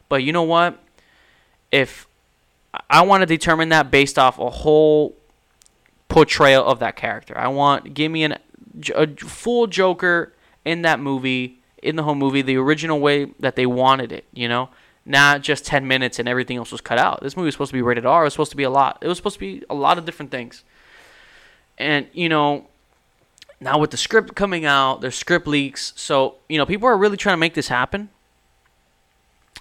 But 0.09 0.25
you 0.25 0.33
know 0.33 0.43
what? 0.43 0.83
If 1.71 2.09
I 2.89 3.03
want 3.03 3.23
to 3.23 3.27
determine 3.27 3.71
that 3.71 3.91
based 3.91 4.19
off 4.19 4.39
a 4.39 4.51
whole 4.51 5.17
portrayal 6.09 6.65
of 6.65 6.79
that 6.81 6.97
character. 6.97 7.37
I 7.37 7.49
want 7.49 7.95
give 7.95 8.11
me 8.11 8.25
an 8.25 8.39
a 8.95 9.09
full 9.17 9.67
Joker 9.67 10.33
in 10.65 10.83
that 10.83 11.01
movie, 11.01 11.61
in 11.83 11.97
the 11.97 12.03
whole 12.03 12.15
movie, 12.15 12.43
the 12.43 12.57
original 12.57 13.01
way 13.01 13.33
that 13.41 13.57
they 13.57 13.67
wanted 13.67 14.13
it, 14.13 14.25
you 14.33 14.49
know? 14.49 14.69
not 15.11 15.43
just 15.43 15.65
10 15.67 15.87
minutes 15.87 16.19
and 16.19 16.29
everything 16.29 16.57
else 16.57 16.73
was 16.73 16.81
cut 16.81 16.99
out. 16.99 17.23
This 17.23 17.37
movie 17.37 17.47
was 17.47 17.55
supposed 17.55 17.71
to 17.71 17.77
be 17.77 17.83
rated 17.83 18.07
R. 18.07 18.23
It 18.23 18.27
was 18.27 18.35
supposed 18.35 18.51
to 18.51 18.57
be 18.57 18.63
a 18.63 18.71
lot. 18.71 18.99
It 19.01 19.09
was 19.09 19.17
supposed 19.17 19.35
to 19.35 19.41
be 19.41 19.65
a 19.69 19.75
lot 19.75 19.99
of 19.99 20.05
different 20.05 20.31
things. 20.31 20.65
And, 21.79 22.07
you 22.13 22.29
know, 22.29 22.67
now 23.61 23.79
with 23.79 23.91
the 23.91 23.97
script 23.97 24.35
coming 24.35 24.65
out, 24.65 25.01
there's 25.01 25.17
script 25.17 25.47
leaks. 25.47 25.93
So, 25.97 26.37
you 26.49 26.59
know, 26.59 26.67
people 26.67 26.89
are 26.89 26.97
really 26.97 27.17
trying 27.17 27.35
to 27.35 27.41
make 27.41 27.55
this 27.55 27.69
happen. 27.69 28.11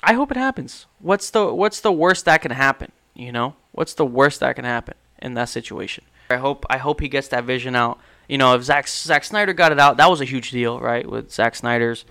I 0.03 0.13
hope 0.13 0.31
it 0.31 0.37
happens. 0.37 0.85
What's 0.99 1.29
the 1.29 1.53
what's 1.53 1.81
the 1.81 1.91
worst 1.91 2.23
that 2.23 2.41
can 2.41 2.51
happen, 2.51 2.91
you 3.19 3.31
know? 3.31 3.55
What's 3.71 3.93
the 3.93 4.05
worst 4.05 4.39
that 4.39 4.55
can 4.55 4.65
happen 4.65 4.95
in 5.21 5.33
that 5.35 5.49
situation? 5.49 6.03
I 6.29 6.37
hope 6.37 6.65
I 6.69 6.77
hope 6.77 7.01
he 7.01 7.09
gets 7.09 7.27
that 7.29 7.43
vision 7.43 7.75
out. 7.75 7.99
You 8.27 8.37
know, 8.37 8.53
if 8.53 8.63
Zack 8.63 8.87
Zack 8.87 9.23
Snyder 9.23 9.53
got 9.53 9.71
it 9.71 9.79
out, 9.79 9.97
that 9.97 10.09
was 10.09 10.21
a 10.21 10.25
huge 10.25 10.51
deal, 10.51 10.79
right? 10.79 11.09
With 11.09 11.31
Zack 11.31 11.55
Snyder's 11.55 12.05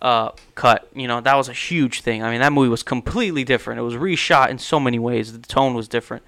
uh, 0.00 0.30
cut. 0.54 0.88
You 0.94 1.06
know, 1.06 1.20
that 1.20 1.34
was 1.34 1.48
a 1.48 1.52
huge 1.52 2.00
thing. 2.00 2.22
I 2.22 2.30
mean, 2.30 2.40
that 2.40 2.52
movie 2.52 2.68
was 2.68 2.82
completely 2.82 3.44
different. 3.44 3.78
It 3.78 3.82
was 3.82 3.94
reshot 3.94 4.48
in 4.50 4.58
so 4.58 4.80
many 4.80 4.98
ways. 4.98 5.32
The 5.32 5.46
tone 5.46 5.74
was 5.74 5.88
different. 5.88 6.22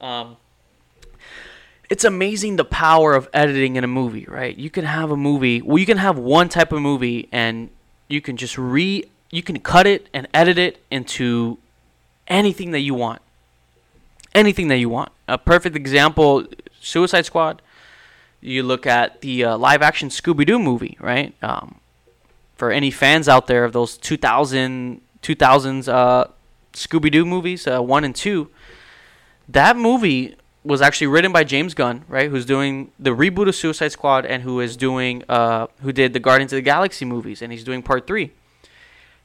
Um, 0.00 0.36
it's 1.90 2.04
amazing 2.04 2.56
the 2.56 2.64
power 2.64 3.14
of 3.14 3.28
editing 3.34 3.76
in 3.76 3.82
a 3.82 3.88
movie, 3.88 4.24
right? 4.28 4.56
You 4.56 4.70
can 4.70 4.84
have 4.84 5.10
a 5.10 5.16
movie, 5.16 5.60
well, 5.60 5.76
you 5.76 5.86
can 5.86 5.98
have 5.98 6.16
one 6.16 6.48
type 6.48 6.72
of 6.72 6.80
movie, 6.80 7.28
and 7.32 7.68
you 8.08 8.20
can 8.20 8.36
just 8.36 8.56
re, 8.56 9.04
you 9.30 9.42
can 9.42 9.58
cut 9.58 9.88
it 9.88 10.08
and 10.14 10.28
edit 10.32 10.56
it 10.56 10.82
into 10.90 11.58
anything 12.28 12.70
that 12.70 12.80
you 12.80 12.94
want. 12.94 13.20
Anything 14.34 14.68
that 14.68 14.78
you 14.78 14.88
want. 14.88 15.10
A 15.28 15.38
perfect 15.38 15.76
example: 15.76 16.46
Suicide 16.80 17.26
Squad. 17.26 17.62
You 18.40 18.62
look 18.62 18.86
at 18.86 19.20
the 19.20 19.44
uh, 19.44 19.58
live-action 19.58 20.08
Scooby-Doo 20.08 20.58
movie, 20.58 20.96
right? 20.98 21.34
Um, 21.42 21.78
for 22.56 22.70
any 22.70 22.90
fans 22.90 23.28
out 23.28 23.48
there 23.48 23.64
of 23.64 23.74
those 23.74 23.98
2000 23.98 25.02
2000s 25.22 25.88
uh, 25.88 26.24
Scooby 26.72 27.10
Doo 27.10 27.24
movies, 27.24 27.66
uh, 27.66 27.80
one 27.80 28.04
and 28.04 28.14
two, 28.14 28.50
that 29.48 29.76
movie 29.76 30.36
was 30.62 30.82
actually 30.82 31.06
written 31.06 31.32
by 31.32 31.42
James 31.42 31.74
Gunn, 31.74 32.04
right? 32.06 32.30
Who's 32.30 32.44
doing 32.44 32.92
the 32.98 33.10
reboot 33.10 33.48
of 33.48 33.54
Suicide 33.54 33.92
Squad 33.92 34.26
and 34.26 34.42
who 34.42 34.60
is 34.60 34.76
doing 34.76 35.24
uh, 35.28 35.66
who 35.82 35.92
did 35.92 36.12
the 36.12 36.20
Guardians 36.20 36.52
of 36.52 36.58
the 36.58 36.62
Galaxy 36.62 37.04
movies, 37.04 37.42
and 37.42 37.52
he's 37.52 37.64
doing 37.64 37.82
part 37.82 38.06
three. 38.06 38.32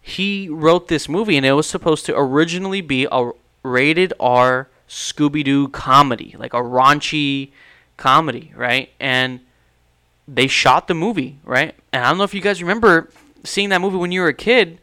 He 0.02 0.48
wrote 0.50 0.88
this 0.88 1.10
movie, 1.10 1.36
and 1.36 1.46
it 1.46 1.54
was 1.54 1.68
supposed 1.68 2.06
to 2.06 2.18
originally 2.18 2.82
be 2.82 3.08
a 3.12 3.32
rated 3.64 4.14
R 4.20 4.70
Scooby 4.88 5.44
Doo 5.44 5.68
comedy, 5.68 6.36
like 6.38 6.54
a 6.54 6.62
raunchy 6.62 7.52
comedy, 7.98 8.54
right? 8.56 8.90
And 9.00 9.40
they 10.28 10.48
shot 10.48 10.88
the 10.88 10.94
movie, 10.94 11.40
right? 11.44 11.76
And 11.92 12.04
I 12.04 12.10
don't 12.10 12.18
know 12.18 12.24
if 12.24 12.34
you 12.34 12.42
guys 12.42 12.62
remember 12.62 13.10
seeing 13.44 13.70
that 13.70 13.82
movie 13.82 13.98
when 13.98 14.12
you 14.12 14.22
were 14.22 14.28
a 14.28 14.34
kid 14.34 14.80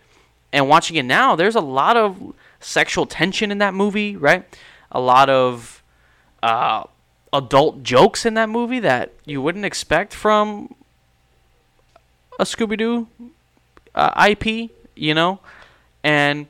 and 0.53 0.69
watching 0.69 0.97
it 0.97 1.05
now, 1.05 1.35
there's 1.35 1.57
a 1.57 1.61
lot 1.61 1.97
of 1.97 2.35
sexual 2.61 3.07
tension 3.07 3.51
in 3.51 3.59
that 3.59 3.75
movie, 3.75 4.17
right? 4.17 4.45
A 4.91 5.01
lot 5.01 5.31
of 5.31 5.83
uh, 6.43 6.85
adult 7.33 7.83
jokes 7.83 8.27
in 8.27 8.35
that 8.35 8.49
movie 8.49 8.81
that 8.81 9.13
you 9.25 9.41
wouldn't 9.41 9.65
expect 9.65 10.13
from 10.13 10.75
a 12.39 12.45
Scooby 12.45 12.77
Doo 12.77 13.09
uh, 13.95 14.29
IP, 14.29 14.71
you 14.95 15.15
know? 15.15 15.41
And 16.05 16.47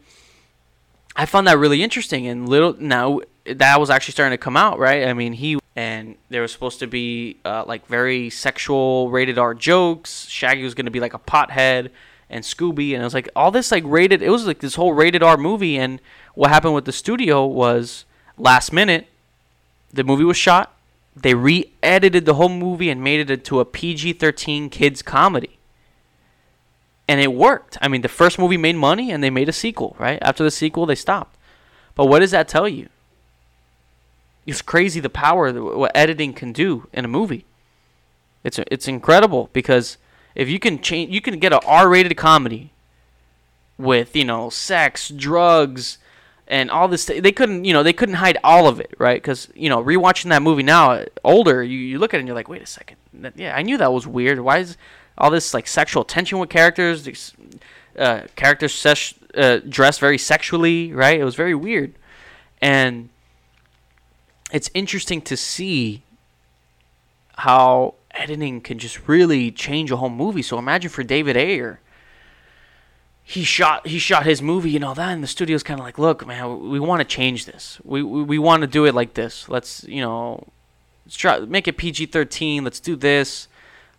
I 1.14 1.26
found 1.26 1.47
that 1.47 1.59
really 1.59 1.82
interesting. 1.82 2.26
And 2.26 2.49
little 2.49 2.75
now 2.78 3.21
that 3.44 3.80
was 3.80 3.90
actually 3.90 4.12
starting 4.12 4.37
to 4.37 4.42
come 4.42 4.56
out, 4.56 4.78
right? 4.78 5.08
I 5.08 5.14
mean, 5.14 5.32
he 5.32 5.58
and 5.75 6.16
there 6.28 6.42
was 6.42 6.52
supposed 6.52 6.78
to 6.80 6.87
be 6.87 7.38
uh, 7.44 7.64
like 7.66 7.87
very 7.87 8.30
sexual 8.30 9.11
rated 9.11 9.38
R 9.38 9.54
jokes. 9.54 10.26
Shaggy 10.28 10.64
was 10.64 10.75
going 10.75 10.84
to 10.87 10.90
be 10.90 11.00
like 11.00 11.14
a 11.14 11.18
pothead, 11.18 11.90
and 12.28 12.44
Scooby, 12.44 12.92
and 12.92 13.02
it 13.02 13.04
was 13.04 13.14
like 13.14 13.28
all 13.34 13.50
this 13.50 13.72
like 13.72 13.84
rated. 13.87 14.22
It 14.22 14.30
was 14.30 14.46
like 14.46 14.61
this 14.61 14.75
whole 14.75 14.92
rated 14.92 15.22
R 15.22 15.37
movie, 15.37 15.76
and 15.76 16.00
what 16.34 16.50
happened 16.50 16.75
with 16.75 16.84
the 16.84 16.92
studio 16.92 17.46
was 17.46 18.04
last 18.38 18.72
minute, 18.72 19.06
the 19.92 20.04
movie 20.04 20.25
was 20.25 20.37
shot. 20.37 20.75
They 21.14 21.34
re-edited 21.34 22.25
the 22.25 22.34
whole 22.34 22.49
movie 22.49 22.88
and 22.88 23.04
made 23.04 23.20
it 23.20 23.30
into 23.30 23.61
a 23.61 23.66
PG-13 23.66 24.70
kids 24.70 25.02
comedy. 25.02 25.58
And 27.06 27.20
it 27.20 27.34
worked. 27.34 27.76
I 27.82 27.88
mean, 27.88 28.00
the 28.00 28.08
first 28.08 28.38
movie 28.38 28.56
made 28.56 28.76
money 28.76 29.11
and 29.11 29.22
they 29.22 29.28
made 29.28 29.50
a 29.50 29.52
sequel, 29.52 29.94
right? 29.99 30.18
After 30.22 30.42
the 30.42 30.50
sequel, 30.50 30.87
they 30.87 30.94
stopped. 30.94 31.37
But 31.94 32.06
what 32.06 32.20
does 32.20 32.30
that 32.30 32.49
tell 32.49 32.66
you? 32.66 32.88
It's 34.46 34.62
crazy 34.62 35.00
the 35.00 35.11
power 35.11 35.52
that 35.52 35.62
what 35.62 35.92
editing 35.94 36.32
can 36.32 36.52
do 36.52 36.88
in 36.92 37.04
a 37.04 37.08
movie. 37.08 37.44
It's 38.44 38.58
it's 38.70 38.88
incredible 38.88 39.50
because 39.52 39.99
if 40.34 40.49
you 40.49 40.58
can 40.58 40.80
change, 40.80 41.12
you 41.12 41.20
can 41.20 41.38
get 41.38 41.52
a 41.52 41.61
R-rated 41.61 42.16
comedy 42.16 42.72
with 43.78 44.16
you 44.16 44.25
know 44.25 44.50
sex, 44.50 45.08
drugs, 45.08 45.99
and 46.49 46.70
all 46.70 46.88
this. 46.88 47.04
They 47.04 47.32
couldn't 47.32 47.64
you 47.64 47.72
know 47.72 47.82
they 47.82 47.92
couldn't 47.92 48.16
hide 48.16 48.38
all 48.42 48.66
of 48.66 48.80
it, 48.80 48.94
right? 48.99 49.20
Because 49.20 49.49
you 49.54 49.68
know 49.68 49.82
rewatching 49.82 50.30
that 50.30 50.42
movie 50.42 50.62
now, 50.62 51.04
older, 51.25 51.62
you, 51.62 51.78
you 51.78 51.99
look 51.99 52.12
at 52.14 52.18
it 52.18 52.20
and 52.20 52.28
you're 52.28 52.37
like, 52.37 52.49
wait 52.49 52.62
a 52.62 52.66
second, 52.66 52.96
yeah, 53.37 53.56
I 53.56 53.62
knew 53.62 53.76
that 53.78 53.92
was 53.92 54.06
weird. 54.06 54.40
Why 54.40 54.58
is 54.58 54.76
all 55.18 55.30
this 55.30 55.54
like 55.54 55.68
sexual 55.68 56.04
tension 56.04 56.38
with 56.38 56.50
characters? 56.50 57.04
These, 57.04 57.32
uh, 57.99 58.22
characters 58.37 58.75
sesh, 58.75 59.14
uh, 59.37 59.61
dressed 59.68 60.00
very 60.00 60.18
sexually, 60.18 60.92
right? 60.92 61.20
It 61.20 61.25
was 61.25 61.34
very 61.34 61.54
weird, 61.54 61.94
and 62.61 63.08
it's 64.52 64.71
interesting 64.75 65.23
to 65.23 65.37
see 65.37 66.02
how 67.38 67.94
editing 68.12 68.61
can 68.61 68.78
just 68.78 69.09
really 69.09 69.50
change 69.50 69.90
a 69.90 69.97
whole 69.97 70.11
movie. 70.11 70.42
So 70.42 70.59
imagine 70.59 70.90
for 70.90 71.02
David 71.02 71.37
Ayer, 71.37 71.80
he 73.25 73.44
shot 73.44 73.87
he 73.87 73.99
shot 73.99 74.26
his 74.26 74.42
movie 74.42 74.76
and 74.76 74.85
all 74.85 74.94
that, 74.94 75.12
and 75.12 75.23
the 75.23 75.28
studio's 75.28 75.62
kind 75.62 75.80
of 75.80 75.87
like, 75.87 75.99
look, 75.99 76.26
man, 76.26 76.71
we 76.71 76.78
want 76.78 77.00
to 77.00 77.04
change 77.04 77.47
this. 77.47 77.80
We 77.82 78.02
we, 78.02 78.23
we 78.23 78.38
want 78.38 78.61
to 78.61 78.66
do 78.66 78.85
it 78.85 78.94
like 78.94 79.14
this. 79.14 79.49
Let's 79.49 79.85
you 79.85 80.02
know, 80.02 80.47
let's 81.06 81.16
try 81.16 81.40
make 81.40 81.66
it 81.66 81.78
PG 81.78 82.06
thirteen. 82.06 82.62
Let's 82.62 82.80
do 82.80 82.94
this. 82.94 83.49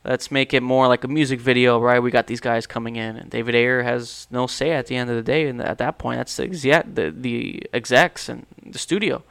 Let's 0.06 0.30
make 0.30 0.54
it 0.54 0.62
more 0.62 0.90
like 0.90 1.06
a 1.06 1.08
music 1.08 1.40
video, 1.40 1.80
right? 1.80 2.00
We 2.00 2.12
got 2.12 2.28
these 2.28 2.42
guys 2.42 2.68
coming 2.68 2.98
in, 2.98 3.16
and 3.16 3.30
David 3.30 3.56
Ayer 3.56 3.84
has 3.84 4.28
no 4.30 4.48
say 4.48 4.72
at 4.72 4.88
the 4.88 4.98
end 4.98 5.10
of 5.10 5.16
the 5.16 5.24
day. 5.24 5.48
And 5.48 5.62
at 5.62 5.78
that 5.78 5.98
point, 5.98 6.18
that's 6.18 6.36
the 6.36 6.48
the, 6.48 7.14
the 7.16 7.64
execs 7.74 8.28
and 8.28 8.46
the 8.66 8.78
studio. 8.78 9.24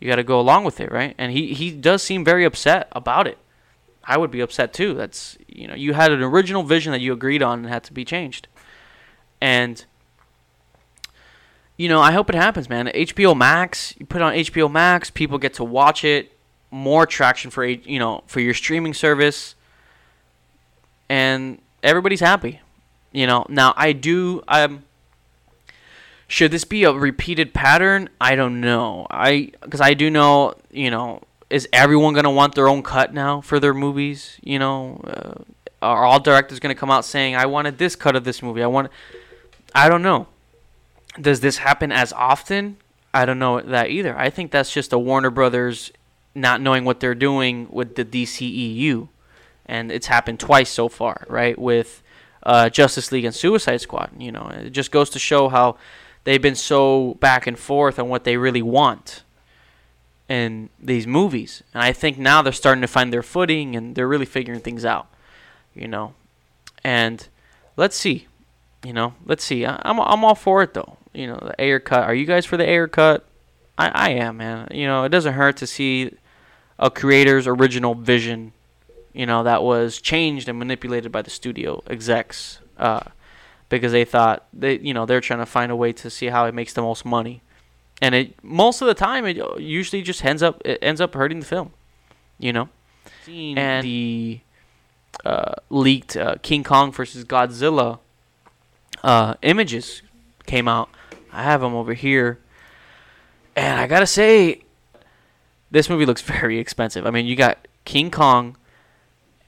You 0.00 0.08
got 0.08 0.16
to 0.16 0.24
go 0.24 0.40
along 0.40 0.64
with 0.64 0.80
it, 0.80 0.92
right? 0.92 1.14
And 1.18 1.32
he, 1.32 1.54
he 1.54 1.70
does 1.70 2.02
seem 2.02 2.24
very 2.24 2.44
upset 2.44 2.88
about 2.92 3.26
it. 3.26 3.38
I 4.08 4.16
would 4.16 4.30
be 4.30 4.40
upset 4.40 4.72
too. 4.72 4.94
That's 4.94 5.36
you 5.46 5.68
know 5.68 5.74
you 5.74 5.92
had 5.92 6.10
an 6.10 6.22
original 6.22 6.62
vision 6.62 6.92
that 6.92 7.00
you 7.00 7.12
agreed 7.12 7.42
on 7.42 7.58
and 7.60 7.68
had 7.68 7.84
to 7.84 7.92
be 7.92 8.06
changed, 8.06 8.48
and 9.38 9.84
you 11.76 11.90
know 11.90 12.00
I 12.00 12.12
hope 12.12 12.30
it 12.30 12.34
happens, 12.34 12.70
man. 12.70 12.86
HBO 12.86 13.36
Max, 13.36 13.94
you 13.98 14.06
put 14.06 14.22
on 14.22 14.32
HBO 14.32 14.72
Max, 14.72 15.10
people 15.10 15.36
get 15.36 15.52
to 15.54 15.64
watch 15.64 16.04
it, 16.04 16.32
more 16.70 17.04
traction 17.04 17.50
for 17.50 17.66
you 17.66 17.98
know 17.98 18.22
for 18.26 18.40
your 18.40 18.54
streaming 18.54 18.94
service, 18.94 19.54
and 21.10 21.60
everybody's 21.82 22.20
happy. 22.20 22.60
You 23.12 23.26
know 23.26 23.44
now 23.50 23.74
I 23.76 23.92
do 23.92 24.42
um. 24.48 24.84
Should 26.28 26.50
this 26.50 26.64
be 26.64 26.84
a 26.84 26.92
repeated 26.92 27.54
pattern? 27.54 28.10
I 28.20 28.36
don't 28.36 28.60
know. 28.60 29.06
I 29.10 29.50
because 29.62 29.80
I 29.80 29.94
do 29.94 30.10
know 30.10 30.54
you 30.70 30.90
know 30.90 31.22
is 31.50 31.66
everyone 31.72 32.14
to 32.14 32.30
want 32.30 32.54
their 32.54 32.68
own 32.68 32.82
cut 32.82 33.14
now 33.14 33.40
for 33.40 33.58
their 33.58 33.72
movies? 33.72 34.38
You 34.42 34.58
know, 34.58 35.00
uh, 35.04 35.42
are 35.80 36.04
all 36.04 36.20
directors 36.20 36.60
to 36.60 36.74
come 36.74 36.90
out 36.90 37.06
saying, 37.06 37.34
"I 37.34 37.46
wanted 37.46 37.78
this 37.78 37.96
cut 37.96 38.14
of 38.14 38.24
this 38.24 38.42
movie"? 38.42 38.62
I 38.62 38.66
want. 38.66 38.90
I 39.74 39.88
don't 39.88 40.02
know. 40.02 40.26
Does 41.18 41.40
this 41.40 41.58
happen 41.58 41.90
as 41.90 42.12
often? 42.12 42.76
I 43.14 43.24
don't 43.24 43.38
know 43.38 43.60
that 43.60 43.88
either. 43.88 44.16
I 44.16 44.28
think 44.28 44.50
that's 44.50 44.70
just 44.70 44.92
a 44.92 44.98
Warner 44.98 45.30
Brothers 45.30 45.90
not 46.34 46.60
knowing 46.60 46.84
what 46.84 47.00
they're 47.00 47.14
doing 47.14 47.68
with 47.70 47.96
the 47.96 48.04
DCEU, 48.04 49.08
and 49.64 49.90
it's 49.90 50.08
happened 50.08 50.40
twice 50.40 50.68
so 50.68 50.90
far, 50.90 51.24
right? 51.28 51.58
With 51.58 52.02
uh, 52.42 52.68
Justice 52.68 53.10
League 53.12 53.24
and 53.24 53.34
Suicide 53.34 53.80
Squad. 53.80 54.10
You 54.18 54.32
know, 54.32 54.52
it 54.54 54.70
just 54.70 54.90
goes 54.90 55.08
to 55.10 55.18
show 55.18 55.48
how 55.48 55.78
they've 56.28 56.42
been 56.42 56.54
so 56.54 57.14
back 57.20 57.46
and 57.46 57.58
forth 57.58 57.98
on 57.98 58.10
what 58.10 58.24
they 58.24 58.36
really 58.36 58.60
want 58.60 59.22
in 60.28 60.68
these 60.78 61.06
movies. 61.06 61.62
And 61.72 61.82
I 61.82 61.94
think 61.94 62.18
now 62.18 62.42
they're 62.42 62.52
starting 62.52 62.82
to 62.82 62.86
find 62.86 63.10
their 63.10 63.22
footing 63.22 63.74
and 63.74 63.94
they're 63.94 64.06
really 64.06 64.26
figuring 64.26 64.60
things 64.60 64.84
out, 64.84 65.06
you 65.74 65.88
know. 65.88 66.12
And 66.84 67.26
let's 67.78 67.96
see, 67.96 68.26
you 68.84 68.92
know, 68.92 69.14
let's 69.24 69.42
see. 69.42 69.64
I, 69.64 69.80
am 69.88 69.98
I'm 69.98 70.22
all 70.22 70.34
for 70.34 70.62
it 70.62 70.74
though. 70.74 70.98
You 71.14 71.28
know, 71.28 71.38
the 71.40 71.58
Ayer 71.58 71.80
cut. 71.80 72.04
Are 72.04 72.14
you 72.14 72.26
guys 72.26 72.44
for 72.44 72.58
the 72.58 72.68
Ayer 72.68 72.88
cut? 72.88 73.26
I 73.78 73.88
I 73.88 74.10
am, 74.10 74.36
man. 74.36 74.68
You 74.70 74.86
know, 74.86 75.04
it 75.04 75.08
doesn't 75.08 75.32
hurt 75.32 75.56
to 75.56 75.66
see 75.66 76.12
a 76.78 76.90
creator's 76.90 77.46
original 77.46 77.94
vision, 77.94 78.52
you 79.14 79.24
know, 79.24 79.44
that 79.44 79.62
was 79.62 79.98
changed 79.98 80.46
and 80.46 80.58
manipulated 80.58 81.10
by 81.10 81.22
the 81.22 81.30
studio 81.30 81.82
execs. 81.86 82.60
Uh, 82.76 83.00
because 83.68 83.92
they 83.92 84.04
thought 84.04 84.46
they, 84.52 84.78
you 84.78 84.94
know, 84.94 85.06
they're 85.06 85.20
trying 85.20 85.40
to 85.40 85.46
find 85.46 85.70
a 85.70 85.76
way 85.76 85.92
to 85.92 86.10
see 86.10 86.26
how 86.26 86.46
it 86.46 86.54
makes 86.54 86.72
the 86.72 86.82
most 86.82 87.04
money 87.04 87.42
and 88.00 88.14
it 88.14 88.44
most 88.44 88.80
of 88.80 88.88
the 88.88 88.94
time 88.94 89.26
it 89.26 89.36
usually 89.58 90.02
just 90.02 90.24
ends 90.24 90.42
up 90.42 90.62
it 90.64 90.78
ends 90.82 91.00
up 91.00 91.14
hurting 91.14 91.40
the 91.40 91.46
film, 91.46 91.72
you 92.38 92.52
know. 92.52 92.68
And 93.56 93.84
the 93.84 94.40
uh, 95.24 95.54
leaked 95.70 96.16
uh, 96.16 96.36
King 96.42 96.64
Kong 96.64 96.92
versus 96.92 97.24
Godzilla 97.24 97.98
uh, 99.02 99.34
images 99.42 100.02
came 100.46 100.68
out. 100.68 100.88
I 101.32 101.42
have 101.42 101.60
them 101.60 101.74
over 101.74 101.94
here, 101.94 102.38
and 103.54 103.80
I 103.80 103.86
gotta 103.86 104.06
say, 104.06 104.62
this 105.70 105.90
movie 105.90 106.06
looks 106.06 106.22
very 106.40 106.58
expensive. 106.58 107.06
I 107.06 107.10
mean, 107.10 107.26
you 107.26 107.36
got 107.36 107.66
King 107.84 108.10
Kong, 108.10 108.56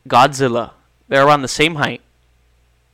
Godzilla. 0.09 0.73
They're 1.09 1.27
around 1.27 1.43
the 1.43 1.49
same 1.49 1.77
height. 1.77 2.03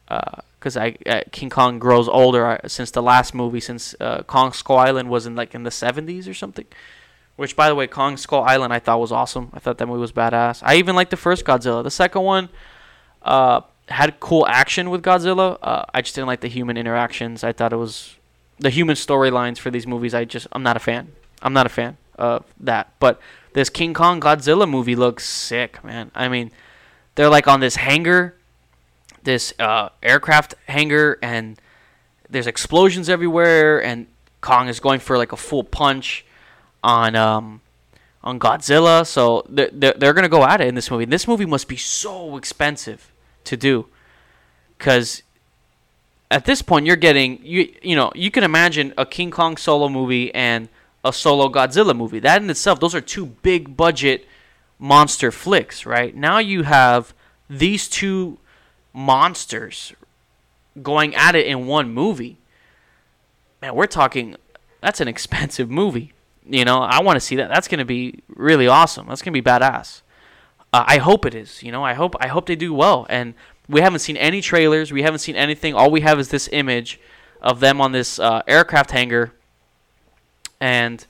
Uh, 0.09 0.43
because 0.67 0.77
I 0.77 0.97
uh, 1.07 1.21
King 1.31 1.49
Kong 1.49 1.79
grows 1.79 2.09
older 2.09 2.45
uh, 2.45 2.67
since 2.67 2.91
the 2.91 3.01
last 3.01 3.35
movie, 3.35 3.61
since 3.61 3.95
uh, 4.01 4.25
Kong 4.25 4.53
Skull 4.53 4.79
Island 4.79 5.09
was 5.09 5.25
in 5.25 5.37
like 5.37 5.55
in 5.55 5.63
the 5.63 5.71
70s 5.71 6.29
or 6.29 6.35
something. 6.35 6.67
Which, 7.37 7.55
by 7.55 7.69
the 7.69 7.77
way, 7.77 7.87
Kong 7.87 8.17
Skull 8.17 8.43
Island 8.43 8.73
I 8.73 8.81
thought 8.81 8.99
was 8.99 9.13
awesome. 9.13 9.51
I 9.55 9.61
thought 9.61 9.79
that 9.79 9.87
movie 9.87 10.01
was 10.01 10.11
badass. 10.11 10.63
I 10.65 10.75
even 10.75 10.97
liked 10.97 11.13
the 11.13 11.17
first 11.17 11.45
Godzilla. 11.45 11.85
The 11.85 11.91
second 11.93 12.23
one 12.23 12.49
uh, 13.23 13.61
had 13.89 14.19
cool 14.19 14.45
action 14.49 14.91
with 14.91 15.05
Godzilla. 15.05 15.57
Uh, 15.63 15.85
I 15.95 16.03
just 16.03 16.17
didn't 16.17 16.27
like 16.27 16.41
the 16.41 16.49
human 16.49 16.77
interactions. 16.77 17.45
I 17.45 17.53
thought 17.53 17.73
it 17.73 17.77
was 17.77 18.17
the 18.59 18.71
human 18.71 18.97
storylines 18.97 19.59
for 19.59 19.71
these 19.71 19.87
movies. 19.87 20.15
I 20.15 20.25
just 20.25 20.49
I'm 20.51 20.65
not 20.65 20.77
a 20.77 20.81
fan. 20.81 21.13
I'm 21.43 21.53
not 21.53 21.67
a 21.67 21.69
fan 21.69 21.97
of 22.19 22.45
that. 22.59 22.93
But 22.99 23.21
this 23.53 23.71
King 23.71 23.95
Kong 23.95 24.21
Godzilla 24.21 24.69
movie 24.69 24.97
looks 24.97 25.29
sick, 25.29 25.85
man. 25.85 26.11
I 26.13 26.27
mean, 26.27 26.51
they're 27.15 27.31
like 27.31 27.47
on 27.47 27.61
this 27.61 27.77
hangar 27.77 28.35
this 29.27 29.53
uh, 29.59 29.91
aircraft 30.03 30.55
hangar, 30.67 31.19
and 31.21 31.61
there's 32.31 32.47
explosions 32.47 33.11
everywhere, 33.11 33.85
and 33.85 34.07
Kong 34.41 34.69
is 34.69 34.81
going 34.81 35.01
for 35.01 35.19
like 35.19 35.33
a 35.33 35.37
full 35.37 35.65
punch 35.65 36.25
on 36.83 37.15
um, 37.15 37.61
on 38.25 38.39
Godzilla. 38.39 39.07
So 39.07 39.45
they're, 39.51 39.71
they're, 39.71 39.95
they're 39.99 40.15
gonna 40.15 40.31
go 40.31 40.45
at 40.45 40.63
it 40.63 40.69
in 40.69 40.75
this 40.75 40.91
movie. 40.91 41.05
This 41.05 41.29
movie 41.29 41.45
must 41.45 41.69
be 41.69 41.77
so 41.77 42.39
expensive 42.39 43.13
to 43.45 43.57
do, 43.57 43.87
because 44.79 45.23
at 46.31 46.47
this 46.47 46.63
point 46.63 46.87
you're 46.87 46.97
getting 46.97 47.39
you 47.45 47.75
you 47.83 47.95
know 47.95 48.11
you 48.15 48.31
can 48.31 48.45
imagine 48.45 48.95
a 48.97 49.05
King 49.05 49.31
Kong 49.31 49.59
solo 49.59 49.89
movie 49.89 50.35
and 50.35 50.69
a 51.05 51.13
solo 51.13 51.49
Godzilla 51.49 51.95
movie. 51.95 52.21
That 52.21 52.43
in 52.43 52.49
itself, 52.49 52.81
those 52.81 52.95
are 52.95 53.03
two 53.03 53.27
big 53.27 53.77
budget 53.77 54.27
monster 54.79 55.31
flicks, 55.31 55.85
right? 55.85 56.15
Now 56.15 56.39
you 56.39 56.63
have 56.63 57.13
these 57.51 57.89
two 57.89 58.39
monsters 58.97 59.93
going 60.83 61.15
at 61.15 61.37
it 61.37 61.47
in 61.47 61.67
one 61.67 61.93
movie. 61.93 62.39
Man, 63.61 63.75
we're 63.75 63.87
talking 63.87 64.37
that's 64.81 65.01
an 65.01 65.07
expensive 65.09 65.71
movie. 65.71 66.13
You 66.49 66.65
know, 66.65 66.79
I 66.79 67.03
want 67.03 67.17
to 67.17 67.21
see 67.21 67.37
that. 67.37 67.49
That's 67.49 67.69
going 67.69 67.79
to 67.79 67.85
be 67.85 68.21
really 68.29 68.67
awesome. 68.67 69.07
That's 69.09 69.21
going 69.21 69.35
to 69.35 69.41
be 69.41 69.49
badass. 69.49 70.01
Uh, 70.73 70.85
I 70.87 70.99
hope 70.99 71.27
it 71.27 71.35
is. 71.35 71.63
You 71.63 71.73
know, 71.73 71.85
I 71.85 71.95
hope 71.95 72.15
I 72.21 72.29
hope 72.29 72.47
they 72.47 72.57
do 72.57 72.73
well. 72.73 73.07
And 73.11 73.35
we 73.69 73.81
haven't 73.81 73.99
seen 73.99 74.17
any 74.17 74.41
trailers. 74.41 74.93
We 74.93 75.03
haven't 75.03 75.19
seen 75.19 75.37
anything. 75.37 75.75
All 75.75 75.91
we 75.91 76.01
have 76.01 76.19
is 76.19 76.31
this 76.31 76.49
image 76.53 76.99
of 77.43 77.61
them 77.61 77.81
on 77.81 77.93
this 77.93 78.19
uh, 78.19 78.43
aircraft 78.47 78.93
hangar, 78.93 79.33
and 80.61 81.05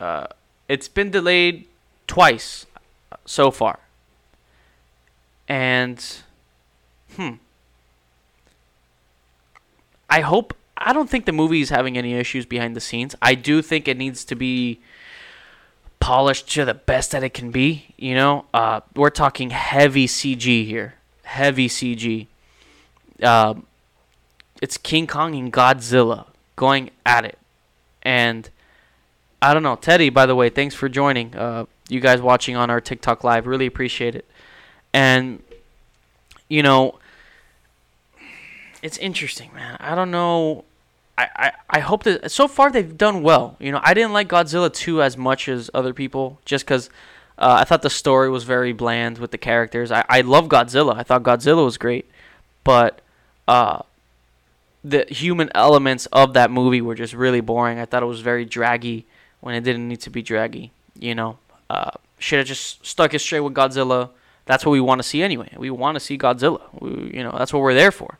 uh, 0.00 0.26
it's 0.68 0.88
been 0.88 1.10
delayed 1.10 1.66
twice 2.06 2.66
so 3.26 3.50
far. 3.50 3.78
And 5.48 6.04
hmm. 7.16 7.34
I 10.08 10.20
hope. 10.20 10.54
I 10.76 10.92
don't 10.92 11.10
think 11.10 11.26
the 11.26 11.32
movie 11.32 11.60
is 11.60 11.70
having 11.70 11.98
any 11.98 12.14
issues 12.14 12.46
behind 12.46 12.74
the 12.74 12.80
scenes. 12.80 13.14
I 13.20 13.34
do 13.34 13.60
think 13.62 13.86
it 13.86 13.96
needs 13.98 14.24
to 14.24 14.34
be 14.34 14.80
polished 16.00 16.48
to 16.52 16.64
the 16.64 16.74
best 16.74 17.12
that 17.12 17.22
it 17.22 17.34
can 17.34 17.50
be. 17.50 17.94
You 17.96 18.14
know, 18.14 18.46
uh, 18.52 18.80
we're 18.96 19.10
talking 19.10 19.50
heavy 19.50 20.06
CG 20.06 20.66
here, 20.66 20.94
heavy 21.24 21.68
CG. 21.68 22.26
Uh, 23.22 23.54
it's 24.62 24.76
King 24.78 25.06
Kong 25.06 25.34
and 25.34 25.52
Godzilla 25.52 26.26
going 26.56 26.90
at 27.04 27.24
it, 27.24 27.38
and 28.02 28.48
I 29.42 29.54
don't 29.54 29.62
know, 29.62 29.76
Teddy. 29.76 30.10
By 30.10 30.26
the 30.26 30.34
way, 30.34 30.48
thanks 30.48 30.74
for 30.74 30.88
joining. 30.88 31.36
Uh, 31.36 31.66
you 31.88 32.00
guys 32.00 32.20
watching 32.20 32.56
on 32.56 32.70
our 32.70 32.80
TikTok 32.80 33.22
live, 33.22 33.46
really 33.46 33.66
appreciate 33.66 34.14
it. 34.14 34.24
And 34.92 35.42
you 36.48 36.62
know, 36.62 36.98
it's 38.82 38.98
interesting, 38.98 39.50
man. 39.54 39.76
I 39.80 39.94
don't 39.94 40.10
know. 40.10 40.64
I, 41.18 41.28
I, 41.36 41.52
I 41.68 41.80
hope 41.80 42.04
that 42.04 42.30
so 42.30 42.48
far 42.48 42.70
they've 42.70 42.96
done 42.96 43.22
well. 43.22 43.56
You 43.58 43.72
know, 43.72 43.80
I 43.82 43.94
didn't 43.94 44.12
like 44.12 44.28
Godzilla 44.28 44.72
2 44.72 45.02
as 45.02 45.16
much 45.16 45.48
as 45.48 45.70
other 45.74 45.92
people 45.92 46.38
just 46.44 46.64
because 46.64 46.88
uh, 47.38 47.58
I 47.60 47.64
thought 47.64 47.82
the 47.82 47.90
story 47.90 48.30
was 48.30 48.44
very 48.44 48.72
bland 48.72 49.18
with 49.18 49.30
the 49.30 49.38
characters. 49.38 49.92
I, 49.92 50.04
I 50.08 50.22
love 50.22 50.48
Godzilla. 50.48 50.96
I 50.96 51.02
thought 51.02 51.22
Godzilla 51.22 51.64
was 51.64 51.76
great. 51.76 52.10
But 52.64 53.00
uh, 53.46 53.82
the 54.82 55.04
human 55.08 55.50
elements 55.54 56.06
of 56.06 56.32
that 56.34 56.50
movie 56.50 56.80
were 56.80 56.94
just 56.94 57.12
really 57.12 57.40
boring. 57.40 57.78
I 57.78 57.84
thought 57.84 58.02
it 58.02 58.06
was 58.06 58.20
very 58.20 58.44
draggy 58.44 59.06
when 59.40 59.54
it 59.54 59.62
didn't 59.62 59.88
need 59.88 60.00
to 60.02 60.10
be 60.10 60.22
draggy. 60.22 60.72
You 60.98 61.14
know, 61.14 61.38
uh, 61.68 61.90
should 62.18 62.38
have 62.38 62.48
just 62.48 62.84
stuck 62.84 63.12
it 63.12 63.18
straight 63.18 63.40
with 63.40 63.54
Godzilla. 63.54 64.10
That's 64.46 64.64
what 64.64 64.72
we 64.72 64.80
want 64.80 65.00
to 65.00 65.02
see 65.02 65.22
anyway. 65.22 65.54
We 65.56 65.70
want 65.70 65.96
to 65.96 66.00
see 66.00 66.16
Godzilla. 66.16 66.60
We, 66.80 67.12
you 67.14 67.22
know, 67.22 67.34
that's 67.36 67.52
what 67.52 67.60
we're 67.60 67.74
there 67.74 67.92
for 67.92 68.18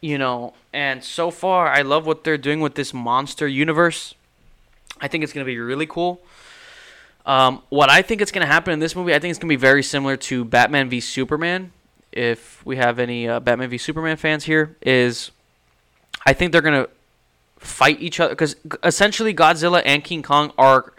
you 0.00 0.18
know, 0.18 0.54
and 0.72 1.02
so 1.04 1.30
far 1.30 1.68
I 1.68 1.82
love 1.82 2.06
what 2.06 2.24
they're 2.24 2.38
doing 2.38 2.60
with 2.60 2.74
this 2.74 2.94
monster 2.94 3.46
universe. 3.46 4.14
I 5.00 5.08
think 5.08 5.24
it's 5.24 5.32
going 5.32 5.44
to 5.44 5.50
be 5.50 5.58
really 5.58 5.86
cool. 5.86 6.20
Um, 7.26 7.62
what 7.68 7.90
I 7.90 8.02
think 8.02 8.20
is 8.20 8.30
going 8.30 8.46
to 8.46 8.52
happen 8.52 8.72
in 8.72 8.78
this 8.78 8.96
movie, 8.96 9.14
I 9.14 9.18
think 9.18 9.30
it's 9.30 9.38
going 9.38 9.48
to 9.48 9.56
be 9.56 9.60
very 9.60 9.82
similar 9.82 10.16
to 10.16 10.44
Batman 10.44 10.88
v 10.88 11.00
Superman. 11.00 11.72
If 12.12 12.64
we 12.66 12.76
have 12.76 12.98
any 12.98 13.28
uh, 13.28 13.40
Batman 13.40 13.70
v 13.70 13.78
Superman 13.78 14.16
fans 14.16 14.44
here, 14.44 14.76
is 14.82 15.30
I 16.26 16.32
think 16.32 16.52
they're 16.52 16.62
going 16.62 16.84
to 16.84 16.90
fight 17.58 18.00
each 18.00 18.18
other 18.18 18.30
because 18.30 18.56
essentially 18.82 19.34
Godzilla 19.34 19.82
and 19.84 20.02
King 20.02 20.22
Kong 20.22 20.52
are 20.58 20.92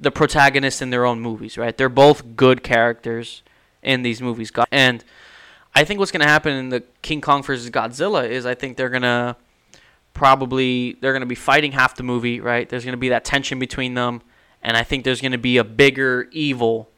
the 0.00 0.10
protagonists 0.10 0.82
in 0.82 0.90
their 0.90 1.04
own 1.04 1.20
movies, 1.20 1.56
right? 1.56 1.76
They're 1.76 1.88
both 1.88 2.36
good 2.36 2.62
characters 2.62 3.42
in 3.82 4.02
these 4.02 4.20
movies, 4.20 4.50
and 4.72 5.04
I 5.76 5.84
think 5.84 6.00
what's 6.00 6.10
going 6.10 6.22
to 6.22 6.26
happen 6.26 6.54
in 6.54 6.70
the 6.70 6.82
King 7.02 7.20
Kong 7.20 7.42
versus 7.42 7.68
Godzilla 7.68 8.26
is 8.26 8.46
I 8.46 8.54
think 8.54 8.78
they're 8.78 8.88
going 8.88 9.02
to 9.02 9.36
probably 10.14 10.96
they're 11.02 11.12
going 11.12 11.20
to 11.20 11.26
be 11.26 11.34
fighting 11.34 11.72
half 11.72 11.96
the 11.96 12.02
movie, 12.02 12.40
right? 12.40 12.66
There's 12.66 12.82
going 12.82 12.94
to 12.94 12.98
be 12.98 13.10
that 13.10 13.26
tension 13.26 13.58
between 13.58 13.92
them, 13.92 14.22
and 14.62 14.74
I 14.74 14.82
think 14.82 15.04
there's 15.04 15.20
going 15.20 15.32
to 15.32 15.38
be 15.38 15.58
a 15.58 15.64
bigger 15.64 16.28
evil 16.32 16.88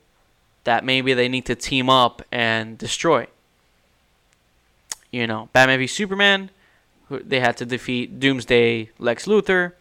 that 0.62 0.85
maybe 0.85 1.12
they 1.12 1.29
need 1.29 1.45
to 1.47 1.57
team 1.57 1.91
up 1.91 2.23
and 2.31 2.79
destroy. 2.79 3.27
You 5.11 5.27
know, 5.27 5.49
Batman 5.53 5.81
v 5.81 5.88
Superman, 5.88 6.51
they 7.11 7.41
had 7.41 7.57
to 7.57 7.67
defeat 7.67 8.21
Doomsday 8.21 8.91
Lex 9.01 9.27
Luthor. 9.27 9.73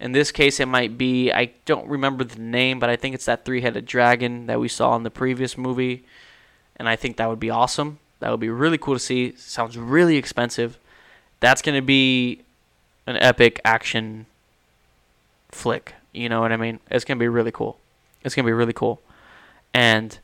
In 0.00 0.12
this 0.12 0.32
case, 0.32 0.58
it 0.58 0.68
might 0.68 0.96
be 0.96 1.30
I 1.30 1.52
don't 1.66 1.86
remember 1.86 2.24
the 2.24 2.40
name, 2.40 2.80
but 2.80 2.88
I 2.88 2.96
think 2.96 3.14
it's 3.14 3.26
that 3.26 3.44
three-headed 3.44 3.84
dragon 3.84 4.46
that 4.46 4.58
we 4.58 4.68
saw 4.68 4.96
in 4.96 5.02
the 5.02 5.10
previous 5.10 5.58
movie, 5.58 6.06
and 6.76 6.88
I 6.88 6.96
think 6.96 7.18
that 7.18 7.28
would 7.28 7.38
be 7.38 7.50
awesome. 7.50 7.98
That 8.22 8.30
would 8.30 8.38
be 8.38 8.50
really 8.50 8.78
cool 8.78 8.94
to 8.94 9.00
see. 9.00 9.34
Sounds 9.36 9.76
really 9.76 10.16
expensive. 10.16 10.78
That's 11.40 11.60
going 11.60 11.74
to 11.74 11.82
be 11.82 12.42
an 13.04 13.16
epic 13.16 13.60
action 13.64 14.26
flick. 15.50 15.96
You 16.12 16.28
know 16.28 16.40
what 16.40 16.52
I 16.52 16.56
mean? 16.56 16.78
It's 16.88 17.04
going 17.04 17.18
to 17.18 17.20
be 17.20 17.26
really 17.26 17.50
cool. 17.50 17.78
It's 18.22 18.36
going 18.36 18.44
to 18.44 18.48
be 18.48 18.52
really 18.52 18.72
cool. 18.72 19.02
And 19.74 20.16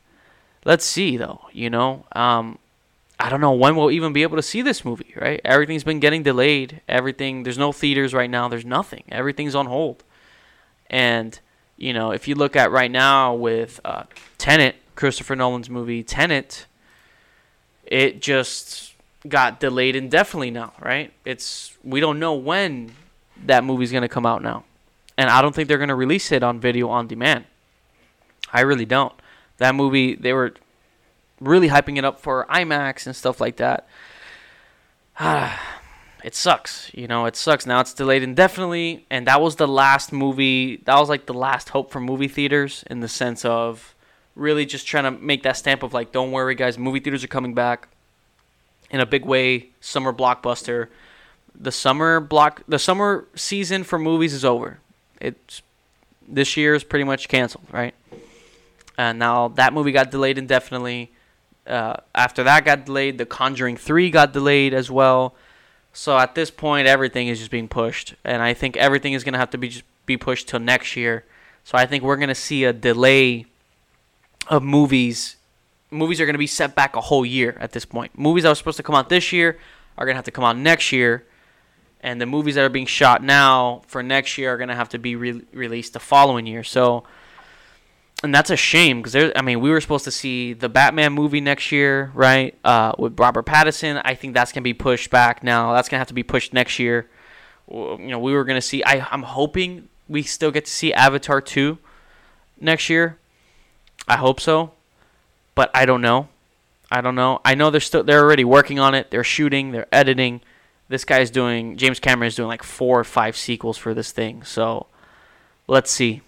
let's 0.63 0.85
see, 0.85 1.17
though. 1.17 1.41
You 1.51 1.69
know, 1.69 2.05
um, 2.13 2.57
I 3.19 3.29
don't 3.29 3.41
know 3.41 3.51
when 3.51 3.75
we'll 3.75 3.91
even 3.91 4.13
be 4.13 4.23
able 4.23 4.37
to 4.37 4.41
see 4.43 4.61
this 4.61 4.85
movie, 4.85 5.13
right? 5.17 5.41
Everything's 5.43 5.83
been 5.83 5.99
getting 5.99 6.23
delayed. 6.23 6.79
Everything, 6.87 7.43
there's 7.43 7.57
no 7.57 7.73
theaters 7.73 8.13
right 8.13 8.29
now. 8.29 8.47
There's 8.47 8.63
nothing. 8.63 9.03
Everything's 9.09 9.55
on 9.55 9.65
hold. 9.65 10.05
And, 10.89 11.37
you 11.75 11.91
know, 11.91 12.11
if 12.11 12.29
you 12.29 12.35
look 12.35 12.55
at 12.55 12.71
right 12.71 12.89
now 12.89 13.33
with 13.33 13.81
uh, 13.83 14.03
Tenet, 14.37 14.77
Christopher 14.95 15.35
Nolan's 15.35 15.69
movie 15.69 16.01
Tenet, 16.01 16.65
it 17.89 18.21
just 18.21 18.93
got 19.27 19.59
delayed 19.59 19.95
indefinitely 19.95 20.51
now, 20.51 20.73
right? 20.79 21.11
It's 21.25 21.75
we 21.83 21.99
don't 21.99 22.19
know 22.19 22.35
when 22.35 22.91
that 23.45 23.63
movie's 23.63 23.91
going 23.91 24.03
to 24.03 24.07
come 24.07 24.25
out 24.25 24.41
now. 24.41 24.63
And 25.17 25.29
I 25.29 25.41
don't 25.41 25.53
think 25.53 25.67
they're 25.67 25.77
going 25.77 25.89
to 25.89 25.95
release 25.95 26.31
it 26.31 26.43
on 26.43 26.59
video 26.59 26.87
on 26.89 27.07
demand. 27.07 27.45
I 28.53 28.61
really 28.61 28.85
don't. 28.85 29.13
That 29.57 29.75
movie 29.75 30.15
they 30.15 30.31
were 30.33 30.53
really 31.41 31.69
hyping 31.69 31.97
it 31.97 32.05
up 32.05 32.19
for 32.19 32.45
IMAX 32.49 33.07
and 33.07 33.15
stuff 33.15 33.41
like 33.41 33.57
that. 33.57 33.87
it 36.23 36.35
sucks, 36.35 36.91
you 36.93 37.07
know, 37.07 37.25
it 37.25 37.35
sucks. 37.35 37.65
Now 37.65 37.81
it's 37.81 37.93
delayed 37.93 38.21
indefinitely 38.21 39.05
and 39.09 39.25
that 39.25 39.41
was 39.41 39.55
the 39.55 39.67
last 39.67 40.13
movie, 40.13 40.77
that 40.85 40.97
was 40.97 41.09
like 41.09 41.25
the 41.25 41.33
last 41.33 41.69
hope 41.69 41.91
for 41.91 41.99
movie 41.99 42.27
theaters 42.27 42.83
in 42.87 42.99
the 42.99 43.07
sense 43.07 43.43
of 43.43 43.95
really 44.39 44.65
just 44.65 44.87
trying 44.87 45.03
to 45.03 45.11
make 45.11 45.43
that 45.43 45.57
stamp 45.57 45.83
of 45.83 45.93
like, 45.93 46.11
don't 46.11 46.31
worry, 46.31 46.55
guys, 46.55 46.77
movie 46.77 46.99
theaters 46.99 47.23
are 47.23 47.27
coming 47.27 47.53
back 47.53 47.87
in 48.89 48.99
a 48.99 49.05
big 49.05 49.25
way. 49.25 49.69
Summer 49.81 50.13
blockbuster. 50.13 50.87
The 51.55 51.71
summer 51.71 52.19
block, 52.19 52.63
the 52.67 52.79
summer 52.79 53.27
season 53.35 53.83
for 53.83 53.99
movies 53.99 54.33
is 54.33 54.45
over. 54.45 54.79
It's 55.19 55.61
this 56.27 56.55
year 56.55 56.75
is 56.75 56.83
pretty 56.83 57.03
much 57.03 57.27
canceled, 57.27 57.65
right? 57.71 57.93
And 58.97 59.19
now 59.19 59.49
that 59.49 59.73
movie 59.73 59.91
got 59.91 60.11
delayed 60.11 60.37
indefinitely. 60.37 61.11
Uh, 61.67 61.97
after 62.15 62.43
that 62.43 62.65
got 62.65 62.85
delayed, 62.85 63.17
The 63.17 63.25
Conjuring 63.25 63.77
3 63.77 64.09
got 64.09 64.33
delayed 64.33 64.73
as 64.73 64.89
well. 64.89 65.35
So 65.93 66.17
at 66.17 66.35
this 66.35 66.51
point, 66.51 66.87
everything 66.87 67.27
is 67.27 67.39
just 67.39 67.51
being 67.51 67.67
pushed, 67.67 68.15
and 68.23 68.41
I 68.41 68.53
think 68.53 68.77
everything 68.77 69.13
is 69.13 69.23
gonna 69.23 69.37
have 69.37 69.49
to 69.51 69.57
be 69.57 69.69
just 69.69 69.83
be 70.05 70.17
pushed 70.17 70.47
till 70.47 70.59
next 70.59 70.95
year. 70.95 71.25
So 71.63 71.77
I 71.77 71.85
think 71.85 72.03
we're 72.03 72.17
gonna 72.17 72.35
see 72.35 72.63
a 72.63 72.73
delay 72.73 73.45
of 74.49 74.63
movies. 74.63 75.37
Movies 75.91 76.19
are 76.19 76.25
going 76.25 76.33
to 76.33 76.39
be 76.39 76.47
set 76.47 76.75
back 76.75 76.95
a 76.95 77.01
whole 77.01 77.25
year 77.25 77.55
at 77.59 77.71
this 77.71 77.85
point. 77.85 78.17
Movies 78.17 78.43
that 78.43 78.49
were 78.49 78.55
supposed 78.55 78.77
to 78.77 78.83
come 78.83 78.95
out 78.95 79.09
this 79.09 79.31
year 79.31 79.57
are 79.97 80.05
going 80.05 80.13
to 80.15 80.17
have 80.17 80.25
to 80.25 80.31
come 80.31 80.43
out 80.43 80.57
next 80.57 80.91
year, 80.91 81.25
and 82.01 82.19
the 82.19 82.25
movies 82.25 82.55
that 82.55 82.63
are 82.63 82.69
being 82.69 82.85
shot 82.85 83.23
now 83.23 83.83
for 83.87 84.01
next 84.03 84.37
year 84.37 84.53
are 84.53 84.57
going 84.57 84.69
to 84.69 84.75
have 84.75 84.89
to 84.89 84.99
be 84.99 85.15
re- 85.15 85.41
released 85.53 85.93
the 85.93 85.99
following 85.99 86.45
year. 86.47 86.63
So, 86.63 87.03
and 88.23 88.33
that's 88.33 88.49
a 88.49 88.55
shame 88.55 89.01
because 89.01 89.31
I 89.35 89.41
mean, 89.41 89.61
we 89.61 89.69
were 89.69 89.79
supposed 89.79 90.05
to 90.05 90.11
see 90.11 90.53
the 90.53 90.69
Batman 90.69 91.13
movie 91.13 91.41
next 91.41 91.71
year, 91.71 92.11
right? 92.13 92.57
Uh, 92.63 92.93
with 92.97 93.19
Robert 93.19 93.45
Pattinson. 93.45 94.01
I 94.03 94.15
think 94.15 94.33
that's 94.33 94.51
going 94.51 94.61
to 94.61 94.67
be 94.67 94.73
pushed 94.73 95.09
back 95.09 95.43
now. 95.43 95.73
That's 95.73 95.89
going 95.89 95.97
to 95.97 96.01
have 96.01 96.07
to 96.07 96.13
be 96.13 96.23
pushed 96.23 96.53
next 96.53 96.79
year. 96.79 97.09
You 97.69 97.97
know, 97.99 98.19
we 98.19 98.33
were 98.33 98.45
going 98.45 98.57
to 98.57 98.61
see. 98.61 98.83
I, 98.83 99.07
I'm 99.11 99.23
hoping 99.23 99.89
we 100.07 100.23
still 100.23 100.51
get 100.51 100.65
to 100.65 100.71
see 100.71 100.91
Avatar 100.91 101.39
two 101.39 101.77
next 102.59 102.89
year. 102.89 103.18
I 104.09 104.17
hope 104.17 104.39
so, 104.39 104.71
but 105.53 105.69
I 105.73 105.85
don't 105.85 106.01
know. 106.01 106.27
I 106.91 107.01
don't 107.01 107.13
know. 107.13 107.39
I 107.45 107.53
know 107.53 107.69
they're 107.69 107.79
still 107.79 108.03
they're 108.03 108.23
already 108.23 108.43
working 108.43 108.79
on 108.79 108.95
it. 108.95 109.11
They're 109.11 109.23
shooting. 109.23 109.71
They're 109.71 109.87
editing. 109.91 110.41
This 110.87 111.05
guy's 111.05 111.29
doing 111.29 111.77
James 111.77 111.99
Cameron 111.99 112.27
is 112.27 112.35
doing 112.35 112.47
like 112.47 112.63
four 112.63 112.99
or 112.99 113.03
five 113.03 113.37
sequels 113.37 113.77
for 113.77 113.93
this 113.93 114.11
thing. 114.11 114.43
So 114.43 114.87
let's 115.67 115.91
see. 115.91 116.21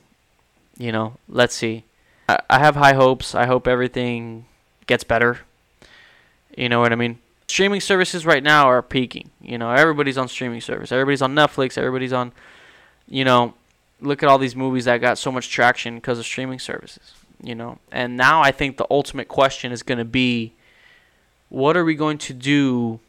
You 0.78 0.92
know, 0.92 1.18
let's 1.28 1.56
see. 1.56 1.84
I, 2.30 2.40
I 2.52 2.60
have 2.60 2.76
high 2.76 2.94
hopes. 2.94 3.34
I 3.34 3.48
hope 3.48 3.68
everything 3.68 4.46
gets 4.86 5.04
better. 5.04 5.40
You 6.56 6.70
know 6.70 6.80
what 6.80 6.92
I 6.92 6.96
mean? 6.96 7.18
Streaming 7.48 7.82
services 7.82 8.28
right 8.28 8.44
now 8.44 8.68
are 8.68 8.84
peaking. 8.84 9.32
You 9.42 9.58
know, 9.58 9.72
everybody's 9.72 10.20
on 10.20 10.28
streaming 10.28 10.62
service. 10.62 10.92
Everybody's 10.92 11.24
on 11.24 11.34
Netflix. 11.34 11.78
Everybody's 11.80 12.14
on, 12.14 12.32
you 13.08 13.26
know, 13.26 13.56
look 14.00 14.22
at 14.22 14.30
all 14.30 14.38
these 14.38 14.56
movies 14.56 14.86
that 14.86 15.02
got 15.02 15.18
so 15.18 15.32
much 15.32 15.50
traction 15.50 15.96
because 15.96 16.20
of 16.20 16.26
streaming 16.26 16.60
services 16.60 17.14
you 17.44 17.56
know. 17.56 17.78
And 17.92 18.18
now 18.18 18.42
I 18.42 18.52
think 18.52 18.78
the 18.78 18.88
ultimate 18.90 19.28
question 19.28 19.72
is 19.72 19.84
going 19.84 19.98
to 19.98 20.06
be 20.06 20.54
what 21.50 21.76
are 21.76 21.84
we 21.84 21.96
going 21.96 22.18
to 22.18 22.34
do 22.34 23.00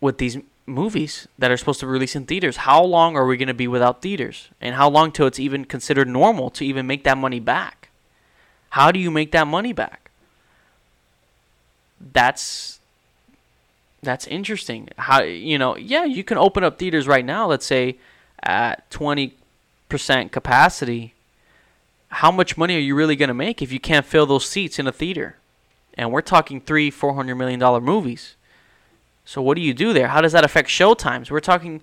with 0.00 0.18
these 0.18 0.38
movies 0.64 1.28
that 1.38 1.50
are 1.50 1.56
supposed 1.56 1.80
to 1.80 1.86
release 1.86 2.16
in 2.16 2.26
theaters? 2.26 2.58
How 2.58 2.82
long 2.82 3.16
are 3.16 3.26
we 3.26 3.36
going 3.36 3.48
to 3.48 3.54
be 3.54 3.68
without 3.68 4.02
theaters? 4.02 4.48
And 4.60 4.74
how 4.74 4.88
long 4.88 5.12
till 5.12 5.26
it's 5.26 5.38
even 5.38 5.64
considered 5.64 6.08
normal 6.08 6.50
to 6.50 6.64
even 6.64 6.86
make 6.86 7.04
that 7.04 7.18
money 7.18 7.40
back? 7.40 7.90
How 8.70 8.90
do 8.90 8.98
you 8.98 9.10
make 9.10 9.32
that 9.32 9.46
money 9.46 9.72
back? 9.72 10.10
That's 12.12 12.80
that's 14.02 14.26
interesting. 14.26 14.88
How 14.98 15.22
you 15.22 15.58
know, 15.58 15.76
yeah, 15.76 16.04
you 16.04 16.22
can 16.24 16.38
open 16.38 16.62
up 16.62 16.78
theaters 16.78 17.08
right 17.08 17.24
now, 17.24 17.46
let's 17.46 17.66
say 17.66 17.98
at 18.42 18.88
20% 18.90 19.32
capacity 20.30 21.14
how 22.08 22.30
much 22.30 22.56
money 22.56 22.76
are 22.76 22.80
you 22.80 22.94
really 22.94 23.16
going 23.16 23.28
to 23.28 23.34
make 23.34 23.60
if 23.60 23.72
you 23.72 23.80
can't 23.80 24.06
fill 24.06 24.26
those 24.26 24.48
seats 24.48 24.78
in 24.78 24.86
a 24.86 24.92
theater? 24.92 25.36
And 25.94 26.12
we're 26.12 26.22
talking 26.22 26.60
three, 26.60 26.90
four 26.90 27.14
hundred 27.14 27.36
million 27.36 27.58
dollar 27.58 27.80
movies. 27.80 28.36
So 29.24 29.42
what 29.42 29.56
do 29.56 29.60
you 29.60 29.74
do 29.74 29.92
there? 29.92 30.08
How 30.08 30.20
does 30.20 30.32
that 30.32 30.44
affect 30.44 30.70
show 30.70 30.94
times? 30.94 31.30
We're 31.30 31.40
talking, 31.40 31.80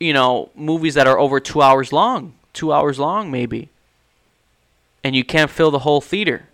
you 0.00 0.12
know, 0.12 0.50
movies 0.54 0.94
that 0.94 1.06
are 1.06 1.18
over 1.18 1.38
two 1.38 1.62
hours 1.62 1.92
long, 1.92 2.34
two 2.52 2.72
hours 2.72 2.98
long 2.98 3.30
maybe, 3.30 3.68
and 5.04 5.14
you 5.14 5.22
can't 5.22 5.50
fill 5.50 5.70
the 5.70 5.80
whole 5.80 6.00
theater, 6.00 6.48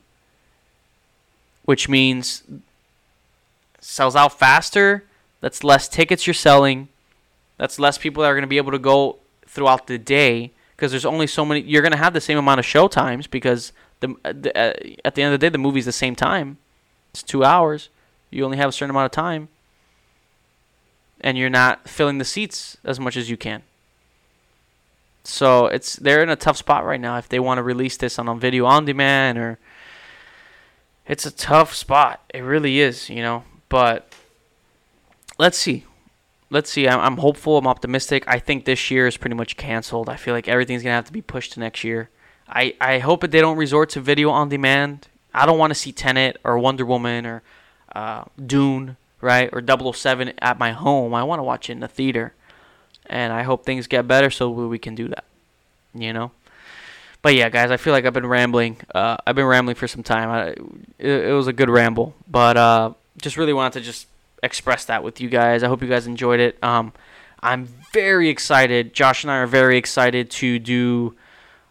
which 1.65 1.89
means 1.89 2.43
sells 3.81 4.17
out 4.17 4.39
faster, 4.39 5.05
That's 5.41 5.63
less 5.63 5.89
tickets 5.89 6.27
you're 6.27 6.35
selling. 6.35 6.89
That's 7.57 7.79
less 7.79 7.99
people 7.99 8.23
that 8.23 8.29
are 8.29 8.35
going 8.35 8.43
to 8.43 8.49
be 8.49 8.57
able 8.59 8.73
to 8.73 8.79
go 8.79 9.19
throughout 9.47 9.87
the 9.87 9.97
day 9.97 10.51
because 10.77 10.91
there's 10.91 11.07
only 11.07 11.27
so 11.27 11.45
many. 11.45 11.63
You're 11.63 11.83
to 11.83 11.97
have 11.97 12.13
the 12.13 12.21
same 12.21 12.39
amount 12.39 12.61
of 12.61 12.67
show 12.67 12.87
times 12.87 13.27
because 13.27 13.73
the, 14.01 14.09
the 14.23 14.57
uh, 14.57 14.75
at 15.05 15.15
the 15.15 15.23
end 15.23 15.33
of 15.33 15.41
the 15.41 15.47
day 15.47 15.49
the 15.49 15.59
movie's 15.59 15.87
the 15.87 15.93
same 15.93 16.15
time. 16.15 16.59
It's 17.13 17.23
two 17.23 17.45
hours. 17.45 17.89
You 18.31 18.45
only 18.45 18.59
have 18.59 18.69
a 18.69 18.73
certain 18.73 18.91
amount 18.91 19.07
of 19.07 19.13
time, 19.13 19.49
and 21.21 21.39
you're 21.39 21.51
not 21.51 21.89
filling 21.89 22.19
the 22.19 22.25
seats 22.25 22.77
as 22.85 23.01
much 23.01 23.17
as 23.17 23.31
you 23.31 23.37
can. 23.37 23.63
So 25.25 25.67
it's 25.67 25.97
they're 25.97 26.23
in 26.23 26.29
a 26.29 26.37
tough 26.37 26.57
spot 26.57 26.85
right 26.85 27.01
now 27.01 27.17
if 27.17 27.29
they 27.29 27.41
want 27.41 27.59
to 27.59 27.63
release 27.63 27.97
this 27.97 28.19
on 28.19 28.29
a 28.29 28.35
video 28.35 28.67
on 28.67 28.85
demand 28.85 29.39
or 29.39 29.59
it's 31.07 31.27
a 31.27 31.31
tough 31.31 31.75
spot. 31.75 32.21
It 32.35 32.41
really 32.41 32.81
is, 32.81 33.09
you 33.09 33.23
know. 33.23 33.45
But 33.69 34.13
let's 35.39 35.59
see. 35.59 35.85
Let's 36.49 36.71
see. 36.71 36.89
I'm, 36.89 37.01
I'm 37.01 37.17
hopeful. 37.19 37.59
I'm 37.59 37.67
optimistic. 37.67 38.25
I 38.27 38.39
think 38.39 38.65
this 38.65 38.91
year 38.91 39.07
is 39.07 39.17
pretty 39.17 39.35
much 39.35 39.57
canceled. 39.57 40.09
I 40.09 40.17
feel 40.17 40.35
like 40.35 40.49
everything's 40.49 40.83
gonna 40.83 40.95
have 40.95 41.07
to 41.07 41.13
be 41.13 41.23
pushed 41.23 41.53
to 41.53 41.61
next 41.61 41.85
year. 41.85 42.11
I 42.49 42.75
I 42.81 42.99
hope 43.01 43.21
that 43.23 43.31
they 43.31 43.41
don't 43.41 43.57
resort 43.57 43.91
to 43.91 44.01
video 44.01 44.31
on 44.31 44.49
demand. 44.49 45.09
I 45.35 45.45
don't 45.45 45.59
want 45.59 45.71
to 45.71 45.75
see 45.75 45.93
Tenet 45.93 46.39
or 46.45 46.59
Wonder 46.59 46.87
Woman 46.87 47.27
or 47.27 47.43
uh, 47.95 48.25
Dune, 48.45 48.97
right, 49.21 49.51
or 49.53 49.63
007 49.93 50.33
at 50.39 50.59
my 50.59 50.73
home. 50.73 51.15
I 51.15 51.25
want 51.25 51.41
to 51.41 51.43
watch 51.43 51.69
it 51.69 51.73
in 51.73 51.81
the 51.81 51.89
theater 51.89 52.33
and 53.09 53.33
I 53.33 53.43
hope 53.43 53.65
things 53.65 53.87
get 53.87 54.07
better 54.07 54.31
so 54.31 54.49
we 54.51 54.79
can 54.79 54.95
do 54.95 55.09
that. 55.09 55.25
You 55.95 56.13
know. 56.13 56.31
But 57.23 57.35
yeah, 57.35 57.49
guys, 57.49 57.71
I 57.71 57.77
feel 57.77 57.93
like 57.93 58.05
I've 58.05 58.13
been 58.13 58.27
rambling. 58.27 58.77
Uh, 58.95 59.17
I've 59.27 59.35
been 59.35 59.47
rambling 59.47 59.75
for 59.75 59.89
some 59.89 60.03
time. 60.03 60.29
I, 60.31 60.49
it, 60.99 61.25
it, 61.25 61.33
was 61.33 61.49
a 61.49 61.53
good 61.53 61.69
ramble, 61.69 62.15
but 62.29 62.57
uh, 62.57 62.93
just 63.21 63.37
really 63.37 63.53
wanted 63.53 63.81
to 63.81 63.85
just 63.85 64.07
express 64.47 64.87
that 64.87 65.03
with 65.05 65.21
you 65.21 65.29
guys. 65.29 65.63
I 65.63 65.69
hope 65.69 65.83
you 65.83 65.89
guys 65.89 66.07
enjoyed 66.07 66.41
it. 66.41 66.63
Um, 66.65 66.93
I'm 67.41 67.67
very 67.93 68.29
excited. 68.31 68.95
Josh 68.95 69.23
and 69.23 69.31
I 69.31 69.37
are 69.37 69.47
very 69.47 69.77
excited 69.77 70.31
to 70.31 70.59
do. 70.59 71.15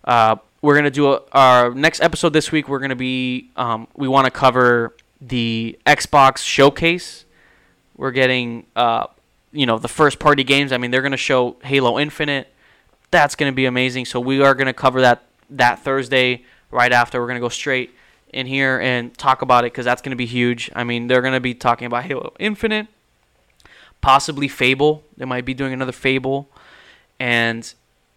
Uh, 0.03 0.35
we're 0.61 0.75
gonna 0.75 0.91
do 0.91 1.13
a, 1.13 1.21
our 1.31 1.73
next 1.73 2.01
episode 2.01 2.33
this 2.33 2.51
week. 2.51 2.69
We're 2.69 2.79
gonna 2.79 2.95
be. 2.95 3.49
Um, 3.55 3.87
we 3.95 4.07
want 4.07 4.25
to 4.25 4.31
cover 4.31 4.95
the 5.19 5.77
Xbox 5.85 6.39
showcase. 6.39 7.25
We're 7.97 8.11
getting 8.11 8.65
uh, 8.75 9.07
you 9.51 9.65
know 9.65 9.79
the 9.79 9.87
first 9.87 10.19
party 10.19 10.43
games. 10.43 10.71
I 10.71 10.77
mean, 10.77 10.91
they're 10.91 11.01
to 11.11 11.17
show 11.17 11.55
Halo 11.63 11.99
Infinite. 11.99 12.53
That's 13.11 13.35
to 13.51 13.55
be 13.55 13.65
amazing. 13.65 14.05
So 14.05 14.19
we 14.19 14.41
are 14.41 14.53
to 14.67 14.73
cover 14.73 15.01
that 15.01 15.23
that 15.49 15.79
Thursday 15.79 16.43
right 16.71 16.91
after. 16.91 17.19
We're 17.19 17.27
to 17.35 17.45
go 17.45 17.49
straight 17.49 17.91
in 18.35 18.45
here 18.45 18.79
and 18.79 19.17
talk 19.17 19.41
about 19.41 19.63
it 19.63 19.71
because 19.71 19.85
that's 19.85 20.01
going 20.01 20.11
to 20.11 20.17
be 20.17 20.25
huge. 20.25 20.69
I 20.75 20.83
mean, 20.83 21.07
they're 21.07 21.21
going 21.21 21.33
to 21.33 21.39
be 21.39 21.53
talking 21.53 21.87
about 21.87 22.03
Halo 22.03 22.33
Infinite, 22.37 22.87
possibly 24.01 24.49
Fable. 24.49 25.03
They 25.15 25.25
might 25.25 25.45
be 25.45 25.53
doing 25.53 25.71
another 25.71 25.93
Fable, 25.93 26.49
and 27.17 27.73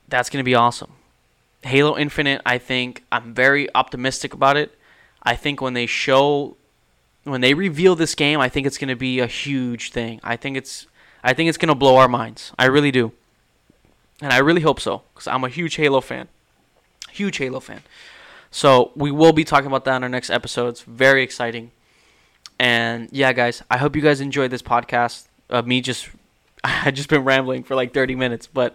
that's 0.09 0.29
going 0.29 0.41
to 0.41 0.45
be 0.45 0.57
awesome. 0.57 0.93
Halo 1.63 1.97
Infinite, 1.97 2.43
I 2.45 2.59
think 2.59 3.05
I'm 3.13 3.33
very 3.33 3.73
optimistic 3.75 4.35
about 4.35 4.57
it. 4.57 4.77
I 5.23 5.37
think 5.37 5.61
when 5.61 5.75
they 5.75 5.87
show 5.87 6.57
when 7.25 7.41
they 7.41 7.55
reveal 7.55 7.95
this 7.95 8.15
game, 8.15 8.41
I 8.41 8.49
think 8.49 8.67
it's 8.67 8.79
going 8.79 8.89
to 8.89 8.97
be 8.97 9.21
a 9.21 9.27
huge 9.27 9.93
thing. 9.93 10.21
I 10.25 10.37
think 10.37 10.57
it's 10.57 10.87
I 11.23 11.33
think 11.33 11.49
it's 11.49 11.59
going 11.59 11.69
to 11.69 11.75
blow 11.75 11.97
our 11.97 12.09
minds. 12.09 12.53
I 12.59 12.67
really 12.67 12.91
do. 12.91 13.13
And 14.21 14.33
I 14.33 14.39
really 14.39 14.63
hope 14.63 14.81
so 14.81 15.03
because 15.15 15.29
I'm 15.29 15.45
a 15.45 15.49
huge 15.49 15.77
Halo 15.77 16.01
fan. 16.01 16.27
Huge 17.11 17.37
Halo 17.37 17.61
fan. 17.61 17.83
So 18.51 18.93
we 18.97 19.11
will 19.11 19.33
be 19.33 19.45
talking 19.45 19.67
about 19.67 19.85
that 19.85 19.97
in 19.97 20.03
our 20.03 20.09
next 20.09 20.31
episode. 20.31 20.69
It's 20.69 20.83
very 20.83 21.23
exciting. 21.23 21.71
And 22.59 23.09
yeah, 23.13 23.33
guys, 23.33 23.63
I 23.71 23.79
hope 23.79 23.95
you 23.95 24.03
guys 24.03 24.21
enjoyed 24.21 24.51
this 24.51 24.63
podcast 24.63 25.27
of 25.49 25.67
me 25.67 25.81
just 25.81 26.09
I 26.65 26.91
just 26.91 27.09
been 27.09 27.25
rambling 27.25 27.65
for 27.65 27.75
like 27.75 27.95
30 27.95 28.15
minutes, 28.15 28.47
but 28.47 28.75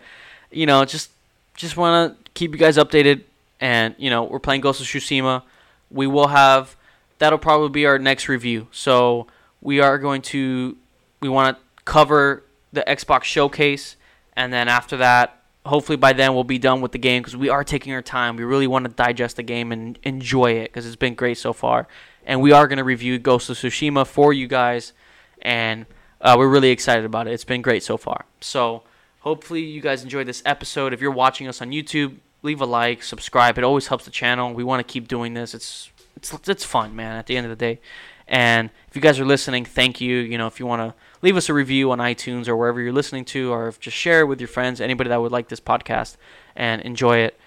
you 0.51 0.65
know, 0.65 0.85
just 0.85 1.11
just 1.55 1.77
want 1.77 2.17
to 2.23 2.31
keep 2.33 2.51
you 2.51 2.57
guys 2.57 2.77
updated 2.77 3.23
and 3.59 3.95
you 3.97 4.09
know, 4.09 4.23
we're 4.23 4.39
playing 4.39 4.61
Ghost 4.61 4.81
of 4.81 4.87
Tsushima. 4.87 5.43
We 5.91 6.07
will 6.07 6.27
have 6.27 6.75
that'll 7.19 7.39
probably 7.39 7.69
be 7.69 7.85
our 7.85 7.99
next 7.99 8.27
review. 8.27 8.67
So, 8.71 9.27
we 9.61 9.79
are 9.79 9.97
going 9.97 10.21
to 10.21 10.77
we 11.21 11.29
want 11.29 11.57
to 11.57 11.63
cover 11.85 12.43
the 12.73 12.83
Xbox 12.87 13.23
showcase, 13.23 13.95
and 14.35 14.51
then 14.51 14.67
after 14.67 14.97
that, 14.97 15.42
hopefully 15.65 15.95
by 15.95 16.13
then 16.13 16.33
we'll 16.33 16.43
be 16.43 16.59
done 16.59 16.81
with 16.81 16.91
the 16.91 16.97
game 16.97 17.21
because 17.21 17.37
we 17.37 17.49
are 17.49 17.63
taking 17.63 17.93
our 17.93 18.01
time. 18.01 18.35
We 18.35 18.43
really 18.43 18.67
want 18.67 18.85
to 18.85 18.91
digest 18.91 19.37
the 19.37 19.43
game 19.43 19.71
and 19.71 19.97
enjoy 20.03 20.51
it 20.51 20.65
because 20.65 20.85
it's 20.85 20.95
been 20.95 21.15
great 21.15 21.37
so 21.37 21.53
far. 21.53 21.87
And 22.25 22.41
we 22.41 22.51
are 22.51 22.67
going 22.67 22.77
to 22.77 22.83
review 22.83 23.19
Ghost 23.19 23.49
of 23.49 23.57
Tsushima 23.57 24.07
for 24.07 24.31
you 24.31 24.47
guys, 24.47 24.93
and 25.41 25.85
uh, 26.21 26.35
we're 26.37 26.47
really 26.47 26.69
excited 26.69 27.03
about 27.03 27.27
it. 27.27 27.33
It's 27.33 27.43
been 27.43 27.61
great 27.61 27.83
so 27.83 27.97
far. 27.97 28.25
So 28.39 28.83
hopefully 29.19 29.61
you 29.61 29.81
guys 29.81 30.03
enjoyed 30.03 30.27
this 30.27 30.41
episode. 30.45 30.93
If 30.93 31.01
you're 31.01 31.11
watching 31.11 31.47
us 31.47 31.61
on 31.61 31.71
YouTube, 31.71 32.17
leave 32.41 32.61
a 32.61 32.65
like, 32.65 33.03
subscribe. 33.03 33.57
It 33.57 33.63
always 33.65 33.87
helps 33.87 34.05
the 34.05 34.11
channel. 34.11 34.53
We 34.53 34.63
want 34.63 34.85
to 34.85 34.91
keep 34.91 35.07
doing 35.07 35.33
this. 35.33 35.53
It's 35.53 35.91
it's 36.15 36.33
it's 36.47 36.63
fun, 36.63 36.95
man. 36.95 37.17
At 37.17 37.27
the 37.27 37.35
end 37.35 37.45
of 37.45 37.49
the 37.49 37.57
day, 37.57 37.79
and 38.27 38.69
if 38.87 38.95
you 38.95 39.01
guys 39.01 39.19
are 39.19 39.25
listening, 39.25 39.65
thank 39.65 39.99
you. 39.99 40.17
You 40.17 40.37
know, 40.37 40.47
if 40.47 40.59
you 40.59 40.65
want 40.65 40.81
to 40.81 40.95
leave 41.23 41.35
us 41.35 41.49
a 41.49 41.53
review 41.53 41.91
on 41.91 41.97
iTunes 41.97 42.47
or 42.47 42.55
wherever 42.55 42.79
you're 42.79 42.93
listening 42.93 43.25
to, 43.25 43.51
or 43.51 43.73
just 43.79 43.97
share 43.97 44.19
it 44.21 44.25
with 44.25 44.39
your 44.39 44.49
friends, 44.49 44.79
anybody 44.79 45.09
that 45.09 45.21
would 45.21 45.31
like 45.31 45.47
this 45.47 45.59
podcast 45.59 46.17
and 46.55 46.81
enjoy 46.83 47.17
it. 47.17 47.39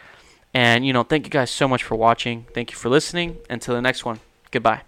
And, 0.52 0.86
you 0.86 0.92
know, 0.92 1.02
thank 1.02 1.26
you 1.26 1.30
guys 1.30 1.50
so 1.50 1.68
much 1.68 1.84
for 1.84 1.94
watching. 1.94 2.46
Thank 2.54 2.72
you 2.72 2.76
for 2.76 2.88
listening. 2.88 3.36
Until 3.48 3.74
the 3.74 3.82
next 3.82 4.04
one, 4.04 4.20
goodbye. 4.50 4.82